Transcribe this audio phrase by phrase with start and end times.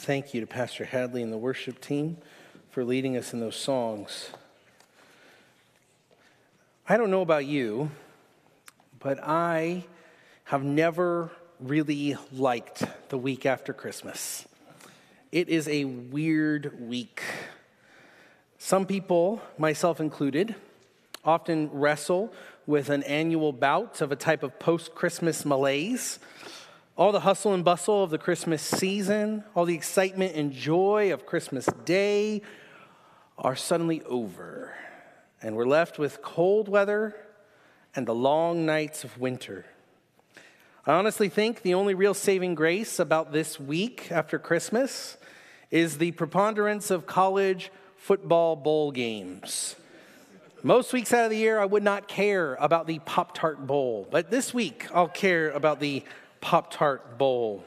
[0.00, 2.16] thank you to Pastor Hadley and the worship team
[2.70, 4.30] for leading us in those songs.
[6.88, 7.90] I don't know about you,
[8.98, 9.84] but I
[10.44, 14.48] have never really liked the week after Christmas.
[15.32, 17.22] It is a weird week.
[18.56, 20.54] Some people, myself included,
[21.26, 22.32] often wrestle
[22.66, 26.18] with an annual bout of a type of post Christmas malaise.
[27.00, 31.24] All the hustle and bustle of the Christmas season, all the excitement and joy of
[31.24, 32.42] Christmas Day
[33.38, 34.74] are suddenly over,
[35.40, 37.16] and we're left with cold weather
[37.96, 39.64] and the long nights of winter.
[40.84, 45.16] I honestly think the only real saving grace about this week after Christmas
[45.70, 49.74] is the preponderance of college football bowl games.
[50.62, 54.06] Most weeks out of the year, I would not care about the Pop Tart Bowl,
[54.10, 56.04] but this week, I'll care about the
[56.40, 57.64] Pop Tart Bowl.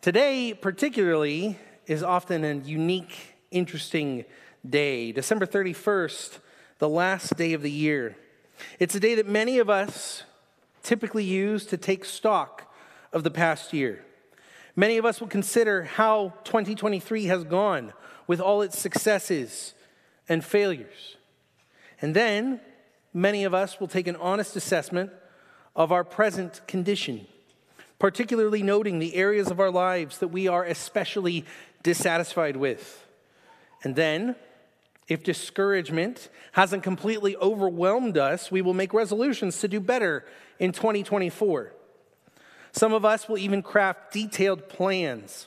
[0.00, 4.24] Today, particularly, is often a unique, interesting
[4.68, 5.12] day.
[5.12, 6.38] December 31st,
[6.78, 8.16] the last day of the year.
[8.78, 10.22] It's a day that many of us
[10.82, 12.72] typically use to take stock
[13.12, 14.04] of the past year.
[14.76, 17.92] Many of us will consider how 2023 has gone
[18.26, 19.74] with all its successes
[20.28, 21.16] and failures.
[22.00, 22.60] And then
[23.14, 25.10] many of us will take an honest assessment
[25.74, 27.26] of our present condition,
[27.98, 31.44] particularly noting the areas of our lives that we are especially
[31.82, 33.06] dissatisfied with.
[33.82, 34.36] And then
[35.08, 40.24] if discouragement hasn't completely overwhelmed us, we will make resolutions to do better
[40.58, 41.72] in 2024.
[42.72, 45.46] Some of us will even craft detailed plans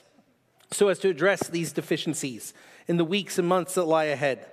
[0.72, 2.54] so as to address these deficiencies
[2.88, 4.46] in the weeks and months that lie ahead.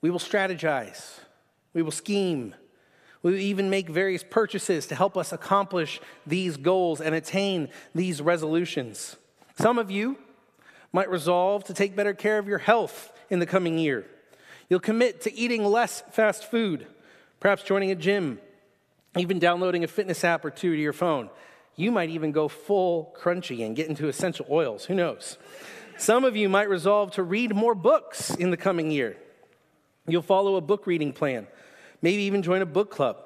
[0.00, 1.20] We will strategize,
[1.72, 2.54] we will scheme,
[3.22, 9.16] we even make various purchases to help us accomplish these goals and attain these resolutions.
[9.58, 10.18] Some of you
[10.92, 14.06] might resolve to take better care of your health in the coming year.
[14.68, 16.86] You'll commit to eating less fast food,
[17.40, 18.40] perhaps joining a gym,
[19.16, 21.30] even downloading a fitness app or two to your phone.
[21.76, 24.84] You might even go full crunchy and get into essential oils.
[24.86, 25.38] Who knows?
[25.96, 29.16] Some of you might resolve to read more books in the coming year.
[30.06, 31.46] You'll follow a book reading plan,
[32.02, 33.16] maybe even join a book club.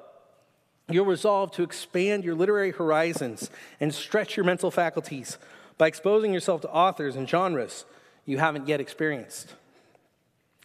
[0.89, 3.49] You'll resolve to expand your literary horizons
[3.79, 5.37] and stretch your mental faculties
[5.77, 7.85] by exposing yourself to authors and genres
[8.25, 9.53] you haven't yet experienced.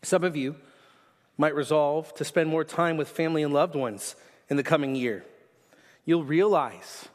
[0.03, 0.57] Some of you
[1.39, 4.15] might resolve to spend more time with family and loved ones
[4.49, 5.25] in the coming year.
[6.05, 7.09] You'll realize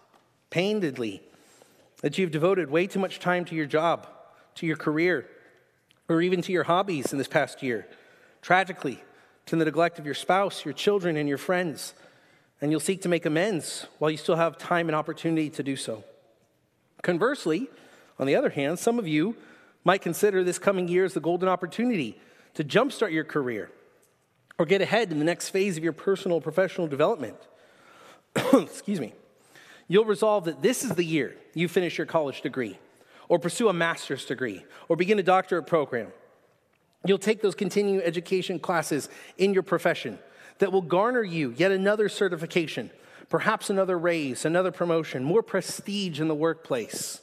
[0.52, 1.22] painedly
[2.02, 4.08] that you've devoted way too much time to your job,
[4.56, 5.28] to your career,
[6.10, 7.88] or even to your hobbies in this past year.
[8.42, 9.04] Tragically,
[9.48, 11.94] to the neglect of your spouse, your children, and your friends.
[12.62, 15.76] And you'll seek to make amends while you still have time and opportunity to do
[15.76, 16.04] so.
[17.02, 17.70] Conversely,
[18.20, 19.36] on the other hand, some of you
[19.84, 22.20] might consider this coming year as the golden opportunity
[22.56, 23.70] to jumpstart your career
[24.58, 27.38] or get ahead in the next phase of your personal professional development.
[28.54, 29.14] Excuse me.
[29.88, 32.78] You'll resolve that this is the year you finish your college degree
[33.30, 36.12] or pursue a master's degree or begin a doctorate program.
[37.06, 40.20] You'll take those continuing education classes in your profession
[40.60, 42.90] that will garner you yet another certification,
[43.30, 47.22] perhaps another raise, another promotion, more prestige in the workplace.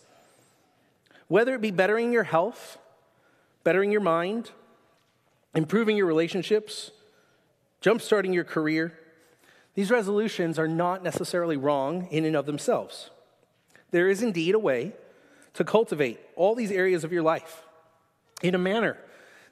[1.28, 2.78] Whether it be bettering your health,
[3.64, 4.50] bettering your mind,
[5.54, 6.91] improving your relationships,
[7.82, 8.98] jumpstarting your career,
[9.74, 13.10] these resolutions are not necessarily wrong in and of themselves.
[13.91, 14.92] There is indeed a way
[15.54, 17.62] to cultivate all these areas of your life
[18.42, 18.98] in a manner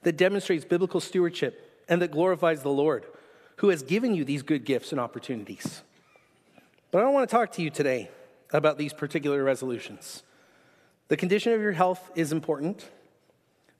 [0.02, 3.06] that demonstrates biblical stewardship and that glorifies the Lord,
[3.56, 5.82] who has given you these good gifts and opportunities.
[6.90, 8.10] But I don't want to talk to you today
[8.52, 10.22] about these particular resolutions.
[11.08, 12.88] The condition of your health is important.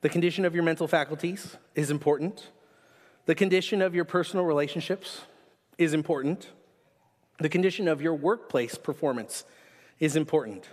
[0.00, 2.49] The condition of your mental faculties is important.
[3.27, 5.22] The condition of your personal relationships
[5.78, 6.50] is important.
[7.39, 9.44] The condition of your workplace performance
[10.00, 10.69] is important.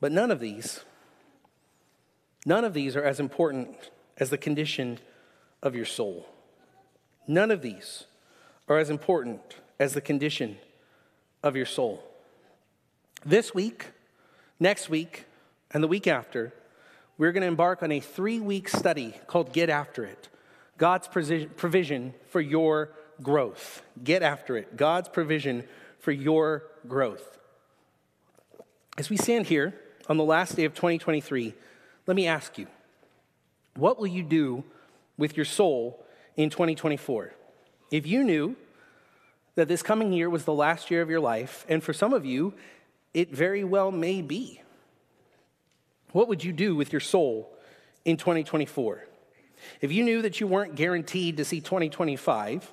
[0.00, 0.84] But none of these,
[2.44, 4.98] none of these are as important as the condition
[5.62, 6.26] of your soul.
[7.26, 8.04] None of these
[8.68, 9.40] are as important
[9.78, 10.58] as the condition
[11.42, 12.02] of your soul.
[13.24, 13.86] This week,
[14.58, 15.26] Next week
[15.70, 16.54] and the week after,
[17.18, 20.28] we're going to embark on a three week study called Get After It
[20.78, 22.90] God's provision for your
[23.22, 23.82] growth.
[24.02, 24.76] Get after it.
[24.76, 25.64] God's provision
[25.98, 27.38] for your growth.
[28.98, 29.74] As we stand here
[30.08, 31.54] on the last day of 2023,
[32.06, 32.66] let me ask you
[33.76, 34.64] what will you do
[35.16, 36.04] with your soul
[36.36, 37.32] in 2024?
[37.90, 38.56] If you knew
[39.54, 42.24] that this coming year was the last year of your life, and for some of
[42.24, 42.54] you,
[43.14, 44.60] it very well may be.
[46.12, 47.50] what would you do with your soul
[48.04, 49.06] in 2024?
[49.80, 52.72] If you knew that you weren't guaranteed to see 2025,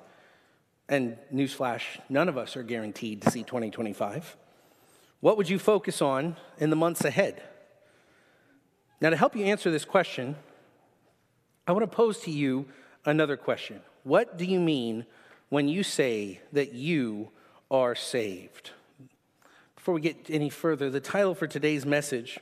[0.88, 4.36] and newsflash, none of us are guaranteed to see 2025,
[5.20, 7.42] what would you focus on in the months ahead?
[9.00, 10.36] Now, to help you answer this question,
[11.66, 12.66] I want to pose to you
[13.06, 13.80] another question.
[14.02, 15.06] What do you mean
[15.48, 17.30] when you say that you
[17.70, 18.72] are saved?
[19.74, 22.38] Before we get any further, the title for today's message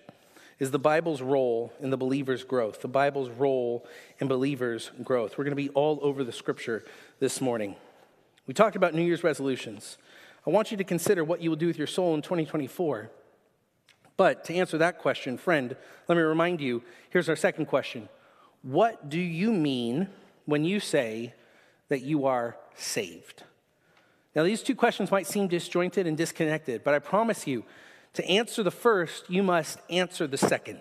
[0.59, 2.83] is the Bible's role in the believer's growth.
[2.83, 3.87] The Bible's role
[4.19, 5.39] in believers' growth.
[5.39, 6.85] We're going to be all over the scripture
[7.21, 7.77] this morning.
[8.49, 9.99] We talked about New Year's resolutions.
[10.45, 13.11] I want you to consider what you will do with your soul in 2024.
[14.17, 15.77] But to answer that question, friend,
[16.09, 18.09] let me remind you here's our second question
[18.63, 20.09] What do you mean
[20.47, 21.35] when you say
[21.89, 23.43] that you are saved?
[24.35, 27.65] Now, these two questions might seem disjointed and disconnected, but I promise you,
[28.15, 30.81] to answer the first, you must answer the second.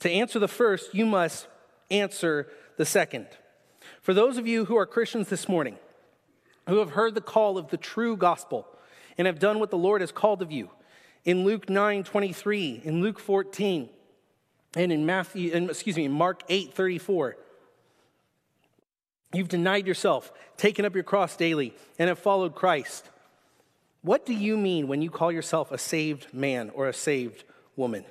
[0.00, 1.48] To answer the first, you must
[1.90, 3.26] answer the second.
[4.02, 5.78] For those of you who are Christians this morning,
[6.68, 8.66] who have heard the call of the true gospel
[9.16, 10.70] and have done what the Lord has called of you,
[11.24, 13.88] in Luke 9 23, in Luke 14,
[14.76, 17.36] and in Matthew, excuse me, Mark 8 34,
[19.32, 23.10] You've denied yourself, taken up your cross daily, and have followed Christ.
[24.02, 27.44] What do you mean when you call yourself a saved man or a saved
[27.74, 28.04] woman?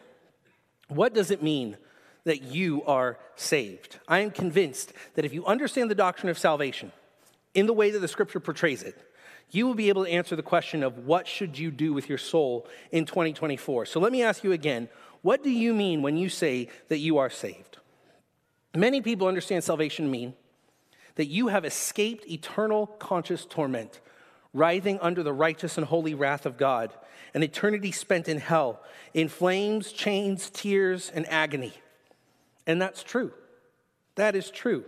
[0.87, 1.77] What does it mean
[2.25, 3.97] that you are saved?
[4.07, 6.91] I am convinced that if you understand the doctrine of salvation
[7.53, 8.95] in the way that the scripture portrays it,
[9.51, 12.17] you will be able to answer the question of what should you do with your
[12.17, 13.85] soul in 2024.
[13.85, 14.89] So let me ask you again,
[15.25, 17.79] what do you mean when you say that you are saved?
[18.75, 20.35] Many people understand salvation mean
[21.15, 24.01] that you have escaped eternal conscious torment
[24.53, 26.93] writhing under the righteous and holy wrath of God,
[27.33, 28.83] an eternity spent in hell,
[29.15, 31.73] in flames, chains, tears, and agony.
[32.67, 33.33] And that's true.
[34.17, 34.85] That is true.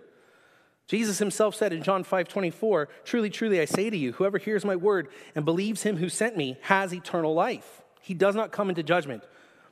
[0.85, 4.63] Jesus himself said in John 5 24, Truly, truly, I say to you, whoever hears
[4.63, 7.81] my word and believes him who sent me has eternal life.
[8.01, 9.23] He does not come into judgment,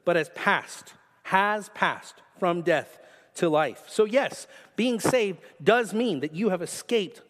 [0.06, 0.94] but has passed,
[1.24, 3.00] has passed from death
[3.36, 3.84] to life.
[3.88, 7.22] So, yes, being saved does mean that you have escaped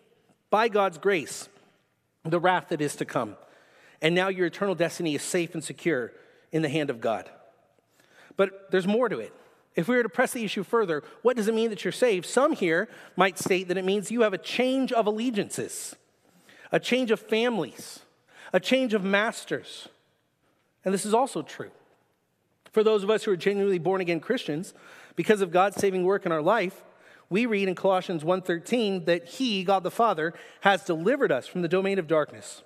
[0.49, 1.49] by God's grace
[2.25, 3.37] the wrath that is to come.
[4.01, 6.11] And now your eternal destiny is safe and secure
[6.51, 7.29] in the hand of God.
[8.35, 9.33] But there's more to it.
[9.75, 12.25] If we were to press the issue further, what does it mean that you're saved?
[12.25, 15.95] Some here might state that it means you have a change of allegiances,
[16.71, 17.99] a change of families,
[18.53, 19.89] a change of masters.
[20.83, 21.71] And this is also true.
[22.75, 24.73] For those of us who are genuinely born again Christians,
[25.15, 26.83] because of God's saving work in our life,
[27.29, 31.69] we read in Colossians 1:13 that he, God the Father, has delivered us from the
[31.69, 32.63] domain of darkness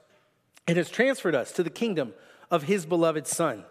[0.68, 2.16] and has transferred us to the kingdom
[2.50, 3.66] of his beloved Son.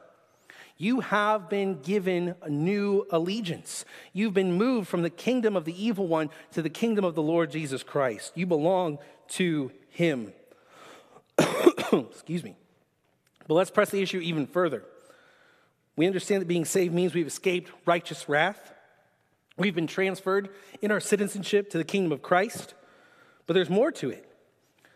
[0.76, 3.84] You have been given a new allegiance.
[4.12, 7.20] You've been moved from the kingdom of the evil one to the kingdom of the
[7.20, 8.30] Lord Jesus Christ.
[8.36, 9.00] You belong
[9.30, 10.32] to him.
[11.92, 12.54] Excuse me.
[13.48, 14.84] But let's press the issue even further.
[15.98, 18.72] We understand that being saved means we've escaped righteous wrath.
[19.56, 20.48] We've been transferred
[20.80, 22.74] in our citizenship to the kingdom of Christ,
[23.48, 24.24] but there's more to it.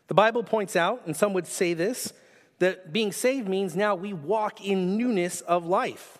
[0.06, 2.12] The Bible points out, and some would say this,
[2.60, 6.18] that being saved means now we walk in newness of life.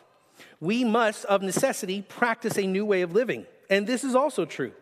[0.58, 3.46] We must, of necessity, practice a new way of living.
[3.70, 4.72] And this is also true.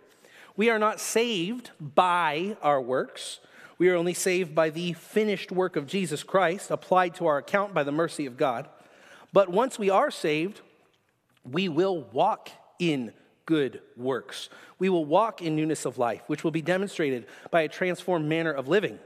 [0.56, 3.40] We are not saved by our works.
[3.76, 7.74] We are only saved by the finished work of Jesus Christ applied to our account
[7.74, 8.66] by the mercy of God.
[9.32, 10.60] But once we are saved,
[11.44, 13.12] we will walk in
[13.46, 14.48] good works.
[14.78, 18.52] We will walk in newness of life, which will be demonstrated by a transformed manner
[18.52, 18.98] of living.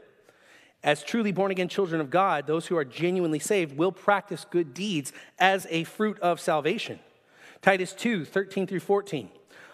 [0.83, 4.75] As truly born again children of God, those who are genuinely saved will practice good
[4.75, 6.99] deeds as a fruit of salvation.
[7.63, 9.31] Titus 2 13 through 14.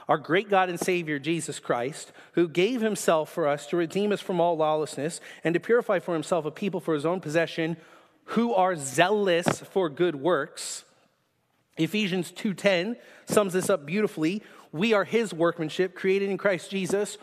[0.08, 4.20] Our great God and Savior, Jesus Christ, who gave himself for us to redeem us
[4.20, 7.76] from all lawlessness and to purify for himself a people for his own possession
[8.30, 10.84] who are zealous for good works.
[11.76, 12.96] Ephesians 2:10
[13.26, 14.42] sums this up beautifully.
[14.72, 17.18] We are his workmanship created in Christ Jesus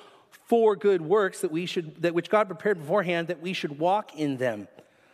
[0.48, 4.16] for good works that we should that which God prepared beforehand that we should walk
[4.16, 4.68] in them.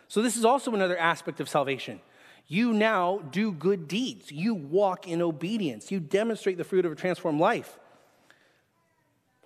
[0.08, 2.02] So this is also another aspect of salvation.
[2.48, 4.32] You now do good deeds.
[4.32, 5.92] You walk in obedience.
[5.92, 7.78] You demonstrate the fruit of a transformed life.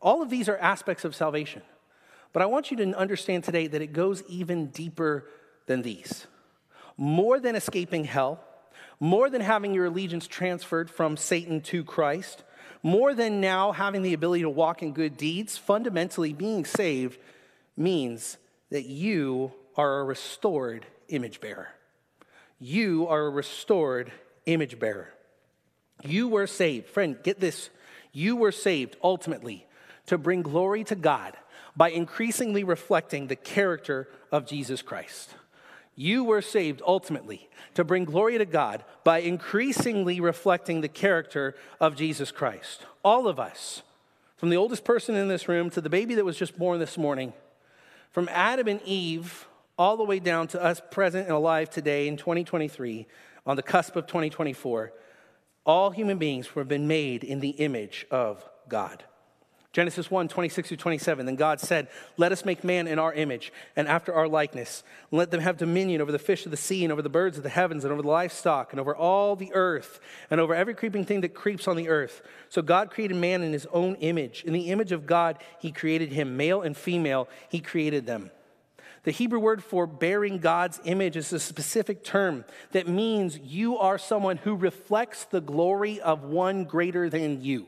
[0.01, 1.61] All of these are aspects of salvation.
[2.31, 5.27] But I want you to understand today that it goes even deeper
[5.65, 6.27] than these.
[6.97, 8.43] More than escaping hell,
[8.99, 12.43] more than having your allegiance transferred from Satan to Christ,
[12.81, 17.19] more than now having the ability to walk in good deeds, fundamentally being saved
[17.75, 18.37] means
[18.71, 21.69] that you are a restored image bearer.
[22.59, 24.11] You are a restored
[24.45, 25.09] image bearer.
[26.03, 26.87] You were saved.
[26.87, 27.69] Friend, get this.
[28.11, 29.67] You were saved ultimately
[30.07, 31.37] to bring glory to God
[31.75, 35.35] by increasingly reflecting the character of Jesus Christ.
[35.99, 41.95] You were saved ultimately to bring glory to God by increasingly reflecting the character of
[41.95, 42.85] Jesus Christ.
[43.03, 43.81] All of us,
[44.37, 46.99] from the oldest person in this room to the baby that was just born this
[46.99, 47.33] morning,
[48.11, 52.15] from Adam and Eve all the way down to us present and alive today in
[52.15, 53.07] 2023,
[53.47, 54.93] on the cusp of 2024,
[55.65, 59.03] all human beings have been made in the image of God.
[59.73, 61.25] Genesis 1 26 through 27.
[61.25, 64.83] Then God said, Let us make man in our image and after our likeness.
[65.11, 67.43] Let them have dominion over the fish of the sea and over the birds of
[67.43, 69.99] the heavens and over the livestock and over all the earth
[70.31, 72.21] and over every creeping thing that creeps on the earth.
[72.49, 74.43] So God created man in his own image.
[74.45, 76.37] In the image of God, he created him.
[76.37, 78.31] Male and female, he created them.
[79.03, 83.97] The Hebrew word for bearing God's image is a specific term that means you are
[83.97, 87.67] someone who reflects the glory of one greater than you.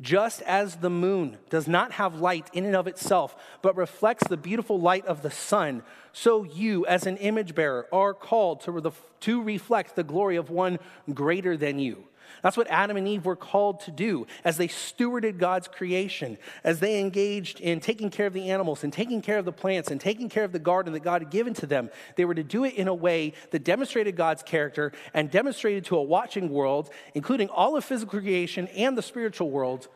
[0.00, 4.36] Just as the moon does not have light in and of itself, but reflects the
[4.36, 9.42] beautiful light of the sun, so you, as an image bearer, are called to, to
[9.42, 10.78] reflect the glory of one
[11.12, 12.04] greater than you.
[12.42, 16.80] That's what Adam and Eve were called to do as they stewarded God's creation, as
[16.80, 20.00] they engaged in taking care of the animals and taking care of the plants and
[20.00, 21.90] taking care of the garden that God had given to them.
[22.16, 25.96] They were to do it in a way that demonstrated God's character and demonstrated to
[25.96, 29.88] a watching world, including all of physical creation and the spiritual world,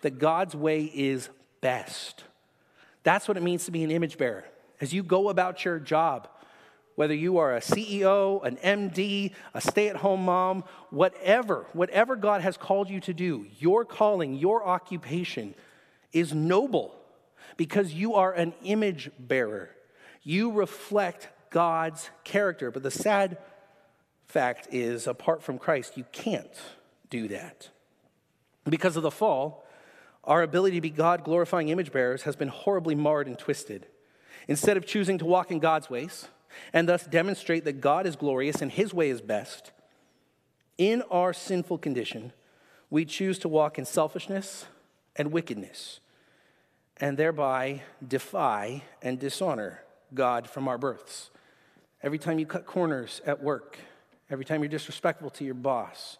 [0.00, 1.28] that God's way is
[1.60, 2.24] best.
[3.04, 4.44] That's what it means to be an image bearer.
[4.80, 6.28] As you go about your job,
[6.94, 12.42] whether you are a CEO, an MD, a stay at home mom, whatever, whatever God
[12.42, 15.54] has called you to do, your calling, your occupation
[16.12, 16.94] is noble
[17.56, 19.70] because you are an image bearer.
[20.22, 22.70] You reflect God's character.
[22.70, 23.38] But the sad
[24.26, 26.60] fact is, apart from Christ, you can't
[27.10, 27.68] do that.
[28.64, 29.66] Because of the fall,
[30.24, 33.86] our ability to be God glorifying image bearers has been horribly marred and twisted.
[34.48, 36.28] Instead of choosing to walk in God's ways,
[36.72, 39.72] and thus demonstrate that God is glorious and his way is best,
[40.78, 42.32] in our sinful condition,
[42.90, 44.66] we choose to walk in selfishness
[45.16, 46.00] and wickedness,
[46.98, 49.82] and thereby defy and dishonor
[50.14, 51.30] God from our births.
[52.02, 53.78] Every time you cut corners at work,
[54.30, 56.18] every time you're disrespectful to your boss,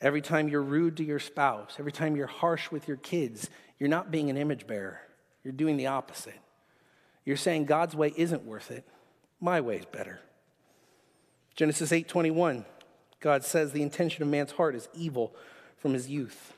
[0.00, 3.48] every time you're rude to your spouse, every time you're harsh with your kids,
[3.78, 5.00] you're not being an image bearer.
[5.44, 6.38] You're doing the opposite.
[7.24, 8.86] You're saying God's way isn't worth it.
[9.40, 10.20] My way is better.
[11.54, 12.64] Genesis 8:21.
[13.20, 15.34] God says the intention of man's heart is evil
[15.76, 16.54] from his youth.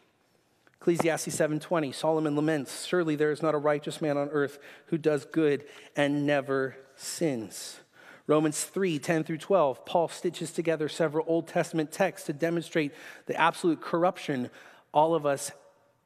[0.80, 1.92] Ecclesiastes 7:20.
[1.92, 6.26] Solomon laments, "Surely there is not a righteous man on earth who does good and
[6.26, 7.80] never sins."
[8.26, 12.92] Romans 3 10 through 12, Paul stitches together several Old Testament texts to demonstrate
[13.26, 14.50] the absolute corruption
[14.92, 15.50] all of us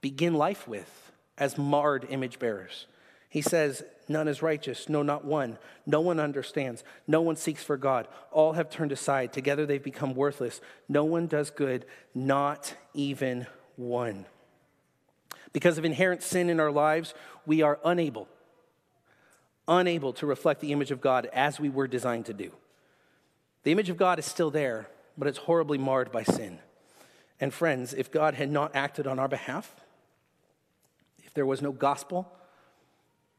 [0.01, 2.87] begin life with as marred image bearers.
[3.29, 5.59] He says, None is righteous, no, not one.
[5.87, 6.85] No one understands.
[7.07, 8.07] No one seeks for God.
[8.31, 9.33] All have turned aside.
[9.33, 10.61] Together they've become worthless.
[10.89, 13.47] No one does good, not even
[13.77, 14.27] one.
[15.53, 17.15] Because of inherent sin in our lives,
[17.47, 18.29] we are unable,
[19.69, 22.51] unable to reflect the image of God as we were designed to do.
[23.63, 26.59] The image of God is still there, but it's horribly marred by sin.
[27.41, 29.75] And friends, if God had not acted on our behalf,
[31.23, 32.31] if there was no gospel,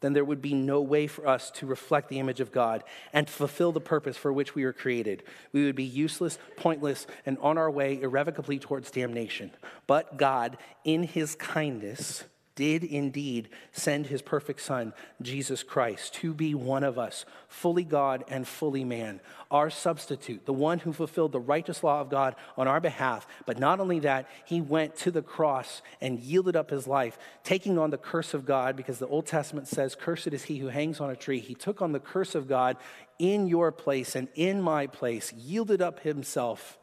[0.01, 2.83] then there would be no way for us to reflect the image of God
[3.13, 5.23] and fulfill the purpose for which we were created.
[5.51, 9.51] We would be useless, pointless, and on our way irrevocably towards damnation.
[9.87, 12.23] But God, in his kindness,
[12.55, 18.23] did indeed send his perfect Son, Jesus Christ, to be one of us, fully God
[18.29, 19.19] and fully man,
[19.51, 23.27] our substitute, the one who fulfilled the righteous law of God on our behalf.
[23.45, 27.77] But not only that, he went to the cross and yielded up his life, taking
[27.77, 31.01] on the curse of God, because the Old Testament says, Cursed is he who hangs
[31.01, 31.39] on a tree.
[31.39, 32.77] He took on the curse of God
[33.19, 36.77] in your place and in my place, yielded up himself,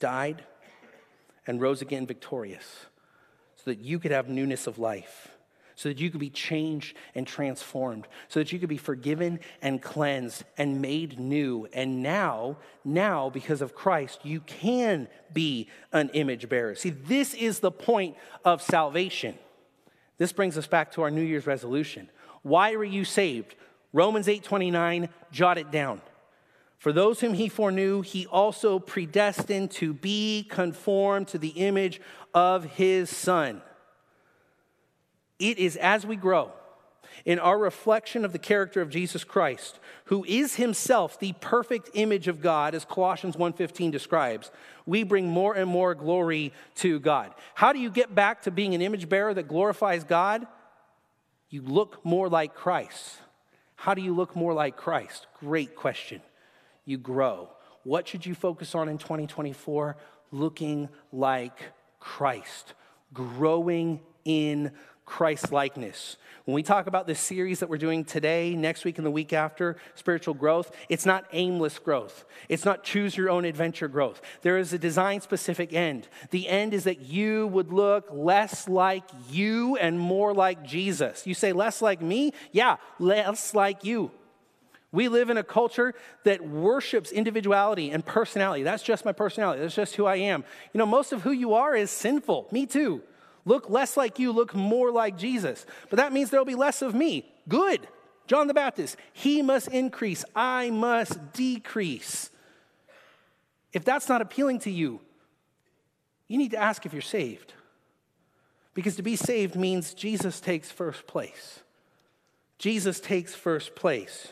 [0.00, 0.44] died,
[1.46, 2.86] and rose again victorious
[3.64, 5.30] so that you could have newness of life,
[5.74, 9.80] so that you could be changed and transformed, so that you could be forgiven and
[9.80, 11.66] cleansed and made new.
[11.72, 16.74] And now, now, because of Christ, you can be an image bearer.
[16.74, 19.38] See, this is the point of salvation.
[20.18, 22.10] This brings us back to our New Year's resolution.
[22.42, 23.54] Why were you saved?
[23.94, 26.02] Romans 8:29, jot it down.
[26.84, 31.98] For those whom he foreknew, he also predestined to be conformed to the image
[32.34, 33.62] of his son.
[35.38, 36.52] It is as we grow,
[37.24, 42.28] In our reflection of the character of Jesus Christ, who is himself the perfect image
[42.28, 44.50] of God as Colossians 1:15 describes,
[44.84, 47.34] we bring more and more glory to God.
[47.54, 50.46] How do you get back to being an image bearer that glorifies God?
[51.48, 53.18] You look more like Christ.
[53.76, 55.26] How do you look more like Christ?
[55.40, 56.20] Great question.
[56.84, 57.50] You grow.
[57.84, 59.96] What should you focus on in 2024?
[60.30, 61.72] Looking like
[62.04, 62.74] Christ,
[63.14, 64.72] growing in
[65.06, 66.18] Christ likeness.
[66.44, 69.32] When we talk about this series that we're doing today, next week, and the week
[69.32, 72.26] after, spiritual growth, it's not aimless growth.
[72.50, 74.20] It's not choose your own adventure growth.
[74.42, 76.08] There is a design specific end.
[76.30, 81.26] The end is that you would look less like you and more like Jesus.
[81.26, 82.34] You say, less like me?
[82.52, 84.10] Yeah, less like you.
[84.94, 88.62] We live in a culture that worships individuality and personality.
[88.62, 89.60] That's just my personality.
[89.60, 90.44] That's just who I am.
[90.72, 92.46] You know, most of who you are is sinful.
[92.52, 93.02] Me too.
[93.44, 95.66] Look less like you, look more like Jesus.
[95.90, 97.28] But that means there'll be less of me.
[97.48, 97.88] Good.
[98.28, 102.30] John the Baptist, he must increase, I must decrease.
[103.72, 105.00] If that's not appealing to you,
[106.28, 107.52] you need to ask if you're saved.
[108.74, 111.64] Because to be saved means Jesus takes first place.
[112.58, 114.28] Jesus takes first place.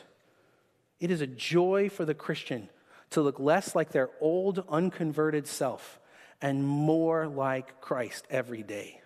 [1.03, 2.69] It is a joy for the Christian
[3.11, 5.99] to look less like their old, unconverted self
[6.41, 9.01] and more like Christ every day.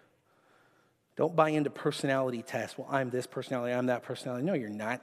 [1.16, 2.76] Don't buy into personality tests.
[2.76, 4.44] Well, I'm this personality, I'm that personality.
[4.44, 5.00] No, you're not.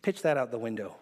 [0.00, 0.94] Pitch that out the window.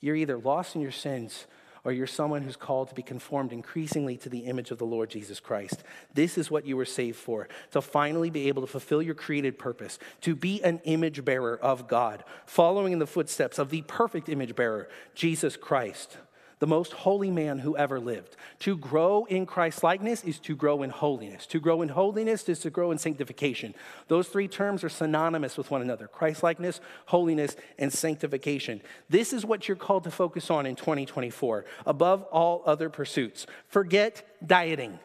[0.00, 1.46] You're either lost in your sins
[1.84, 5.10] or you're someone who's called to be conformed increasingly to the image of the Lord
[5.10, 5.84] Jesus Christ.
[6.14, 9.58] This is what you were saved for to finally be able to fulfill your created
[9.58, 14.28] purpose, to be an image bearer of God, following in the footsteps of the perfect
[14.28, 16.16] image bearer, Jesus Christ
[16.64, 18.38] the most holy man who ever lived.
[18.60, 21.44] To grow in Christ likeness is to grow in holiness.
[21.48, 23.74] To grow in holiness is to grow in sanctification.
[24.08, 28.80] Those three terms are synonymous with one another Christ likeness, holiness, and sanctification.
[29.10, 33.46] This is what you're called to focus on in 2024, above all other pursuits.
[33.68, 34.98] Forget dieting,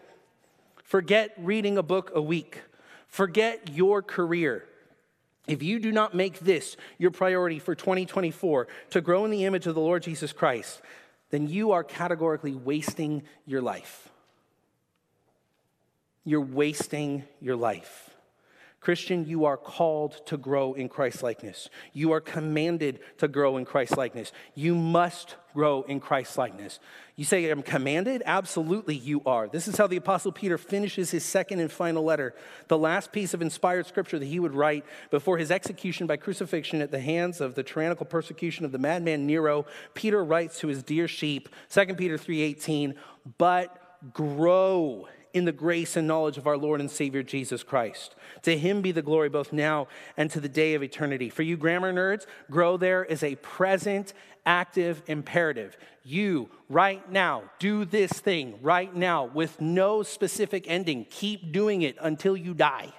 [0.85, 2.61] forget reading a book a week,
[3.09, 4.63] forget your career.
[5.45, 9.67] If you do not make this your priority for 2024 to grow in the image
[9.67, 10.79] of the Lord Jesus Christ,
[11.29, 14.09] then you are categorically wasting your life.
[16.23, 18.08] You're wasting your life.
[18.79, 21.69] Christian, you are called to grow in Christ likeness.
[21.91, 24.31] You are commanded to grow in Christ likeness.
[24.55, 26.79] You must grow in Christ likeness.
[27.17, 28.23] You say, I'm commanded?
[28.25, 29.49] Absolutely, you are.
[29.49, 32.33] This is how the Apostle Peter finishes his second and final letter,
[32.69, 36.81] the last piece of inspired scripture that he would write before his execution by crucifixion
[36.81, 39.65] at the hands of the tyrannical persecution of the madman Nero.
[39.93, 42.95] Peter writes to his dear sheep, 2 Peter 3:18,
[43.37, 48.15] but grow in the grace and knowledge of our Lord and Savior Jesus Christ.
[48.43, 49.87] To him be the glory both now
[50.17, 51.29] and to the day of eternity.
[51.29, 54.13] For you grammar nerds, grow there is a present
[54.45, 55.77] active imperative.
[56.03, 61.05] You, right now, do this thing right now with no specific ending.
[61.09, 62.91] Keep doing it until you die.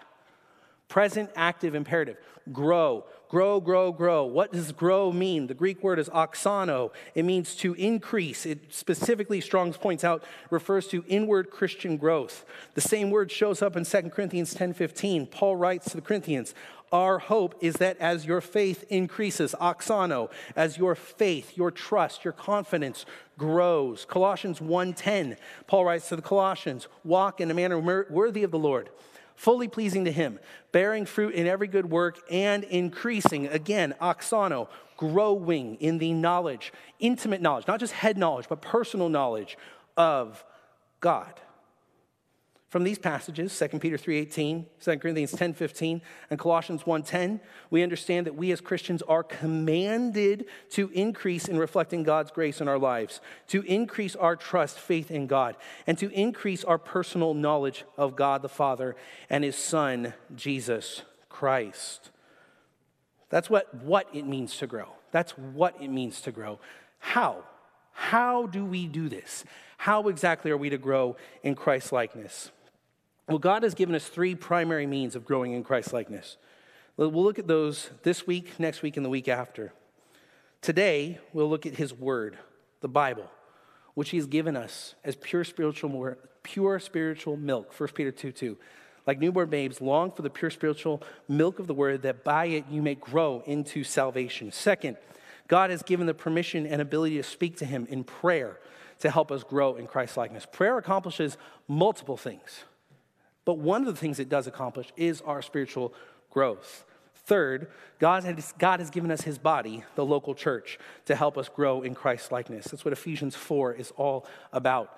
[0.89, 2.17] Present active imperative.
[2.53, 3.05] Grow.
[3.31, 4.25] Grow, grow, grow.
[4.25, 5.47] What does grow mean?
[5.47, 6.91] The Greek word is auxano.
[7.15, 8.45] It means to increase.
[8.45, 12.45] It specifically, Strong's points out, refers to inward Christian growth.
[12.75, 15.29] The same word shows up in 2 Corinthians 10:15.
[15.29, 16.57] Paul writes to the Corinthians,
[16.91, 22.33] our hope is that as your faith increases, auxano, as your faith, your trust, your
[22.33, 23.07] confidence
[23.39, 24.05] grows.
[24.05, 25.37] Colossians 1:10,
[25.69, 28.91] Paul writes to the Colossians, walk in a manner worthy of the Lord
[29.41, 30.39] fully pleasing to Him,
[30.71, 37.41] bearing fruit in every good work and increasing, again, auxano, growing in the knowledge, intimate
[37.41, 39.57] knowledge, not just head knowledge, but personal knowledge
[39.97, 40.45] of
[41.01, 41.33] God.
[42.71, 48.37] From these passages, 2 Peter 3:18, 2 Corinthians 10:15, and Colossians 1:10, we understand that
[48.37, 53.63] we as Christians are commanded to increase in reflecting God's grace in our lives, to
[53.63, 58.49] increase our trust, faith in God, and to increase our personal knowledge of God the
[58.49, 58.95] Father
[59.29, 62.11] and his son Jesus Christ.
[63.31, 64.91] That's what what it means to grow.
[65.11, 66.61] That's what it means to grow.
[67.01, 67.43] How?
[67.91, 69.45] How do we do this?
[69.79, 72.53] How exactly are we to grow in Christ likeness?
[73.31, 76.37] Well, God has given us three primary means of growing in Christ likeness.
[76.97, 79.73] We'll look at those this week, next week, and the week after.
[80.61, 82.37] Today, we'll look at His Word,
[82.81, 83.31] the Bible,
[83.95, 87.73] which He has given us as pure spiritual, pure spiritual milk.
[87.79, 88.59] 1 Peter 2 2.
[89.07, 92.65] Like newborn babes, long for the pure spiritual milk of the Word, that by it
[92.69, 94.51] you may grow into salvation.
[94.51, 94.97] Second,
[95.47, 98.59] God has given the permission and ability to speak to Him in prayer
[98.99, 100.47] to help us grow in Christ likeness.
[100.51, 101.37] Prayer accomplishes
[101.69, 102.65] multiple things.
[103.45, 105.95] But one of the things it does accomplish is our spiritual
[106.31, 106.85] growth.
[107.15, 111.49] Third, God has, God has given us his body, the local church, to help us
[111.49, 112.67] grow in Christ likeness.
[112.67, 114.97] That's what Ephesians 4 is all about.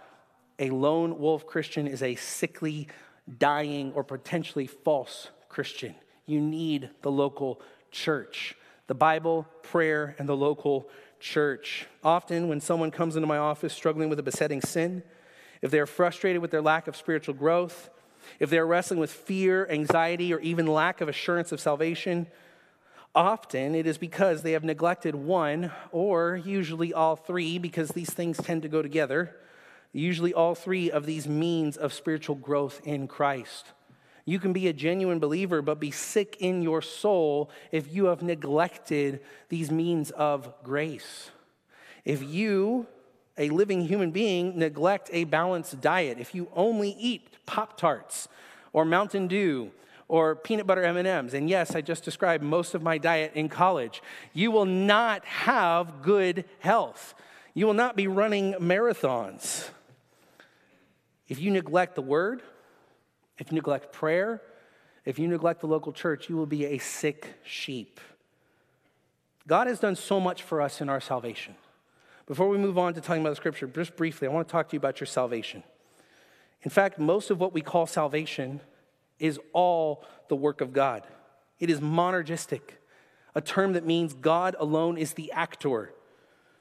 [0.59, 2.88] A lone wolf Christian is a sickly,
[3.38, 5.94] dying, or potentially false Christian.
[6.26, 10.88] You need the local church, the Bible, prayer, and the local
[11.20, 11.87] church.
[12.02, 15.02] Often, when someone comes into my office struggling with a besetting sin,
[15.61, 17.90] if they're frustrated with their lack of spiritual growth,
[18.38, 22.26] if they're wrestling with fear, anxiety, or even lack of assurance of salvation,
[23.14, 28.37] often it is because they have neglected one, or usually all three, because these things
[28.38, 29.37] tend to go together,
[29.92, 33.66] usually all three of these means of spiritual growth in Christ.
[34.24, 38.22] You can be a genuine believer, but be sick in your soul if you have
[38.22, 41.30] neglected these means of grace.
[42.04, 42.87] If you,
[43.38, 48.28] a living human being, neglect a balanced diet, if you only eat Pop Tarts
[48.72, 49.70] or Mountain Dew
[50.08, 54.02] or peanut butter M&Ms, and yes, I just described most of my diet in college,
[54.34, 57.14] you will not have good health.
[57.54, 59.68] You will not be running marathons.
[61.28, 62.42] If you neglect the word,
[63.38, 64.42] if you neglect prayer,
[65.04, 68.00] if you neglect the local church, you will be a sick sheep.
[69.46, 71.54] God has done so much for us in our salvation.
[72.32, 74.70] Before we move on to talking about the scripture, just briefly, I want to talk
[74.70, 75.62] to you about your salvation.
[76.62, 78.62] In fact, most of what we call salvation
[79.18, 81.06] is all the work of God.
[81.60, 82.62] It is monergistic,
[83.34, 85.92] a term that means God alone is the actor.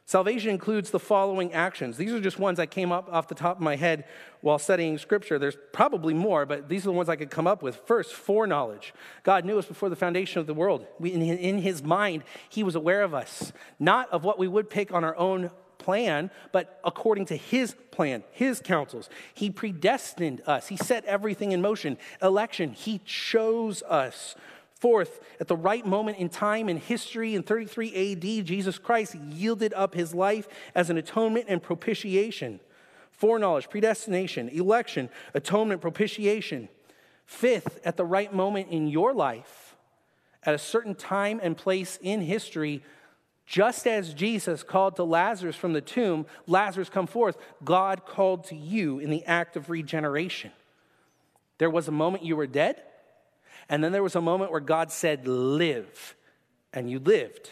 [0.05, 1.95] Salvation includes the following actions.
[1.95, 4.03] These are just ones I came up off the top of my head
[4.41, 5.39] while studying scripture.
[5.39, 7.77] There's probably more, but these are the ones I could come up with.
[7.85, 8.93] First, foreknowledge.
[9.23, 10.85] God knew us before the foundation of the world.
[10.99, 14.93] We, in his mind, he was aware of us, not of what we would pick
[14.93, 15.49] on our own
[15.81, 19.09] plan, but according to his plan, his counsels.
[19.33, 21.97] He predestined us, he set everything in motion.
[22.21, 24.35] Election, he chose us.
[24.75, 29.73] Fourth, at the right moment in time in history in 33 AD, Jesus Christ yielded
[29.75, 32.59] up his life as an atonement and propitiation.
[33.11, 36.67] Foreknowledge, predestination, election, atonement, propitiation.
[37.27, 39.75] Fifth, at the right moment in your life,
[40.43, 42.83] at a certain time and place in history,
[43.45, 48.55] just as Jesus called to Lazarus from the tomb, Lazarus come forth, God called to
[48.55, 50.51] you in the act of regeneration.
[51.57, 52.81] There was a moment you were dead,
[53.69, 56.15] and then there was a moment where God said, Live,
[56.73, 57.51] and you lived.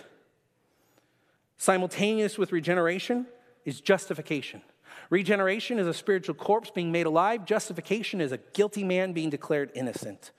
[1.58, 3.28] Simultaneous with regeneration
[3.65, 4.62] is justification.
[5.10, 9.71] Regeneration is a spiritual corpse being made alive, justification is a guilty man being declared
[9.75, 10.32] innocent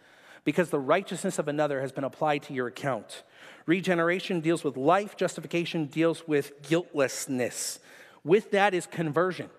[0.44, 3.22] because the righteousness of another has been applied to your account.
[3.66, 7.78] Regeneration deals with life, justification deals with guiltlessness.
[8.24, 9.50] With that is conversion,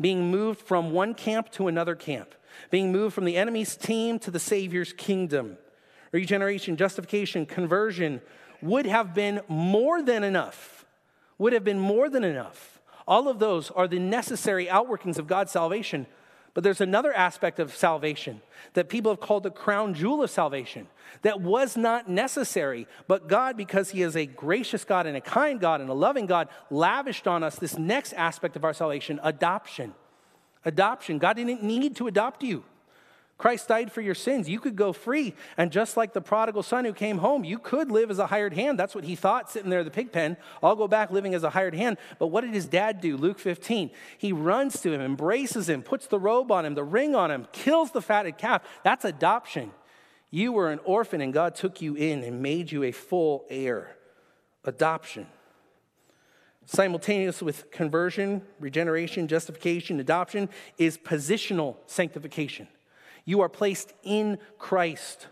[0.00, 2.34] being moved from one camp to another camp
[2.70, 5.58] being moved from the enemy's team to the Savior's kingdom.
[6.12, 8.20] Regeneration, justification, conversion
[8.62, 10.84] would have been more than enough.
[11.38, 12.80] Would have been more than enough.
[13.06, 16.06] All of those are the necessary outworkings of God's salvation.
[16.58, 18.42] But there's another aspect of salvation
[18.72, 20.88] that people have called the crown jewel of salvation
[21.22, 22.88] that was not necessary.
[23.06, 26.26] But God, because He is a gracious God and a kind God and a loving
[26.26, 29.94] God, lavished on us this next aspect of our salvation adoption.
[30.64, 31.18] Adoption.
[31.18, 32.64] God didn't need to adopt you.
[33.38, 34.48] Christ died for your sins.
[34.48, 35.32] You could go free.
[35.56, 38.52] And just like the prodigal son who came home, you could live as a hired
[38.52, 38.76] hand.
[38.76, 40.36] That's what he thought sitting there in the pig pen.
[40.60, 41.98] I'll go back living as a hired hand.
[42.18, 43.16] But what did his dad do?
[43.16, 43.92] Luke 15.
[44.18, 47.46] He runs to him, embraces him, puts the robe on him, the ring on him,
[47.52, 48.62] kills the fatted calf.
[48.82, 49.70] That's adoption.
[50.30, 53.96] You were an orphan and God took you in and made you a full heir.
[54.64, 55.28] Adoption.
[56.66, 62.66] Simultaneous with conversion, regeneration, justification, adoption is positional sanctification.
[63.28, 65.26] You are placed in Christ.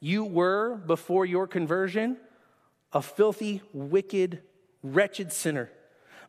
[0.00, 2.16] You were, before your conversion,
[2.94, 4.40] a filthy, wicked,
[4.82, 5.70] wretched sinner.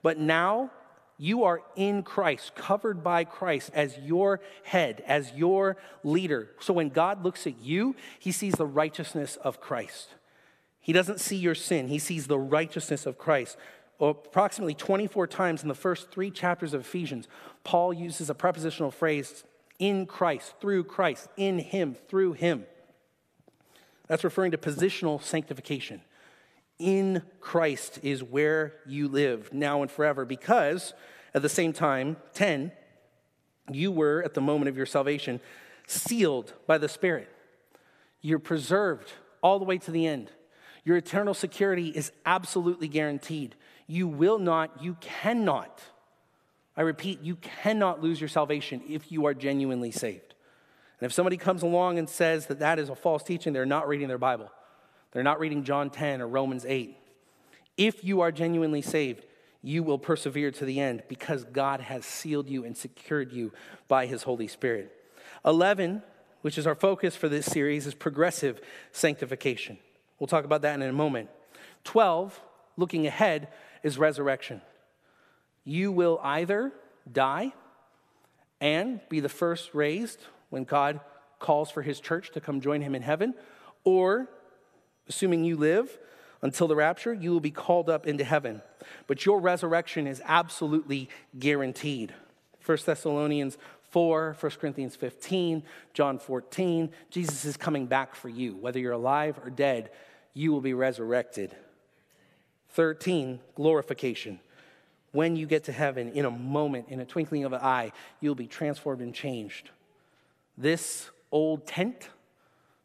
[0.01, 0.71] But now
[1.17, 6.49] you are in Christ, covered by Christ as your head, as your leader.
[6.59, 10.09] So when God looks at you, he sees the righteousness of Christ.
[10.81, 13.55] He doesn't see your sin, he sees the righteousness of Christ
[14.01, 17.29] oh, approximately 24 times in the first three chapters of Ephesians,
[17.63, 19.45] Paul uses a prepositional phrase
[19.79, 22.65] in Christ, through Christ, in Him, through Him.
[24.07, 26.01] That's referring to positional sanctification.
[26.79, 30.93] In Christ is where you live now and forever, because
[31.33, 32.71] at the same time, 10,
[33.71, 35.39] you were at the moment of your salvation
[35.87, 37.29] sealed by the Spirit.
[38.21, 40.31] You're preserved all the way to the end.
[40.83, 43.55] Your eternal security is absolutely guaranteed.
[43.87, 45.81] You will not, you cannot,
[46.75, 50.33] I repeat, you cannot lose your salvation if you are genuinely saved.
[50.99, 53.87] And if somebody comes along and says that that is a false teaching, they're not
[53.87, 54.49] reading their Bible.
[55.11, 56.97] They're not reading John 10 or Romans 8.
[57.77, 59.25] If you are genuinely saved,
[59.61, 63.53] you will persevere to the end because God has sealed you and secured you
[63.87, 64.91] by his Holy Spirit.
[65.45, 66.01] 11,
[66.41, 68.59] which is our focus for this series, is progressive
[68.91, 69.77] sanctification.
[70.19, 71.29] We'll talk about that in a moment.
[71.83, 72.39] 12,
[72.77, 73.49] looking ahead,
[73.83, 74.61] is resurrection.
[75.63, 76.71] You will either
[77.11, 77.53] die
[78.59, 80.99] and be the first raised when God
[81.39, 83.33] calls for his church to come join him in heaven,
[83.83, 84.29] or
[85.09, 85.97] assuming you live
[86.41, 88.61] until the rapture, you will be called up into heaven.
[89.07, 92.13] But your resurrection is absolutely guaranteed.
[92.65, 93.57] 1 Thessalonians
[93.91, 98.55] 4, 1 Corinthians 15, John 14, Jesus is coming back for you.
[98.55, 99.91] Whether you're alive or dead,
[100.33, 101.55] you will be resurrected.
[102.69, 104.39] 13, glorification.
[105.13, 108.35] When you get to heaven, in a moment, in a twinkling of an eye, you'll
[108.35, 109.69] be transformed and changed.
[110.57, 112.09] This old tent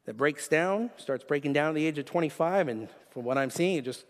[0.04, 3.48] that breaks down, starts breaking down at the age of 25, and from what I'm
[3.48, 4.04] seeing, it just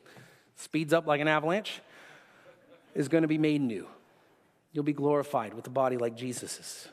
[0.56, 1.80] speeds up like an avalanche,
[2.94, 3.86] is going to be made new.
[4.72, 6.88] You'll be glorified with a body like Jesus's.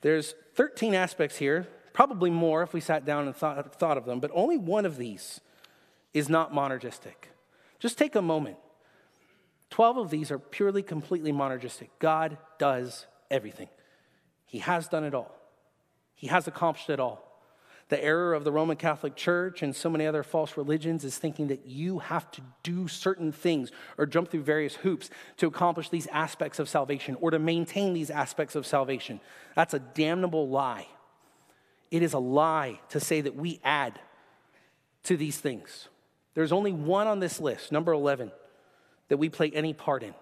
[0.00, 4.18] There's 13 aspects here, probably more if we sat down and thought, thought of them,
[4.18, 5.40] but only one of these
[6.12, 7.30] is not monergistic.
[7.78, 8.56] Just take a moment.
[9.70, 11.88] 12 of these are purely, completely monergistic.
[11.98, 13.68] God does everything,
[14.46, 15.34] He has done it all.
[16.14, 17.26] He has accomplished it all.
[17.88, 21.48] The error of the Roman Catholic Church and so many other false religions is thinking
[21.48, 26.06] that you have to do certain things or jump through various hoops to accomplish these
[26.08, 29.18] aspects of salvation or to maintain these aspects of salvation.
[29.56, 30.86] That's a damnable lie.
[31.90, 33.98] It is a lie to say that we add
[35.04, 35.88] to these things.
[36.34, 38.30] There's only one on this list, number 11,
[39.10, 40.14] that we play any part in.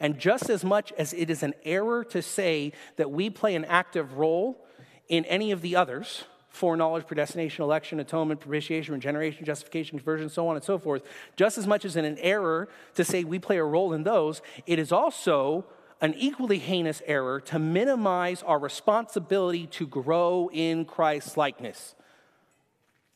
[0.00, 3.66] And just as much as it is an error to say that we play an
[3.66, 4.64] active role
[5.08, 10.54] in any of the others foreknowledge, predestination, election, atonement, propitiation, regeneration, justification, conversion, so on
[10.54, 11.02] and so forth
[11.36, 14.40] just as much as in an error to say we play a role in those,
[14.64, 15.64] it is also
[16.00, 21.96] an equally heinous error to minimize our responsibility to grow in Christ's likeness.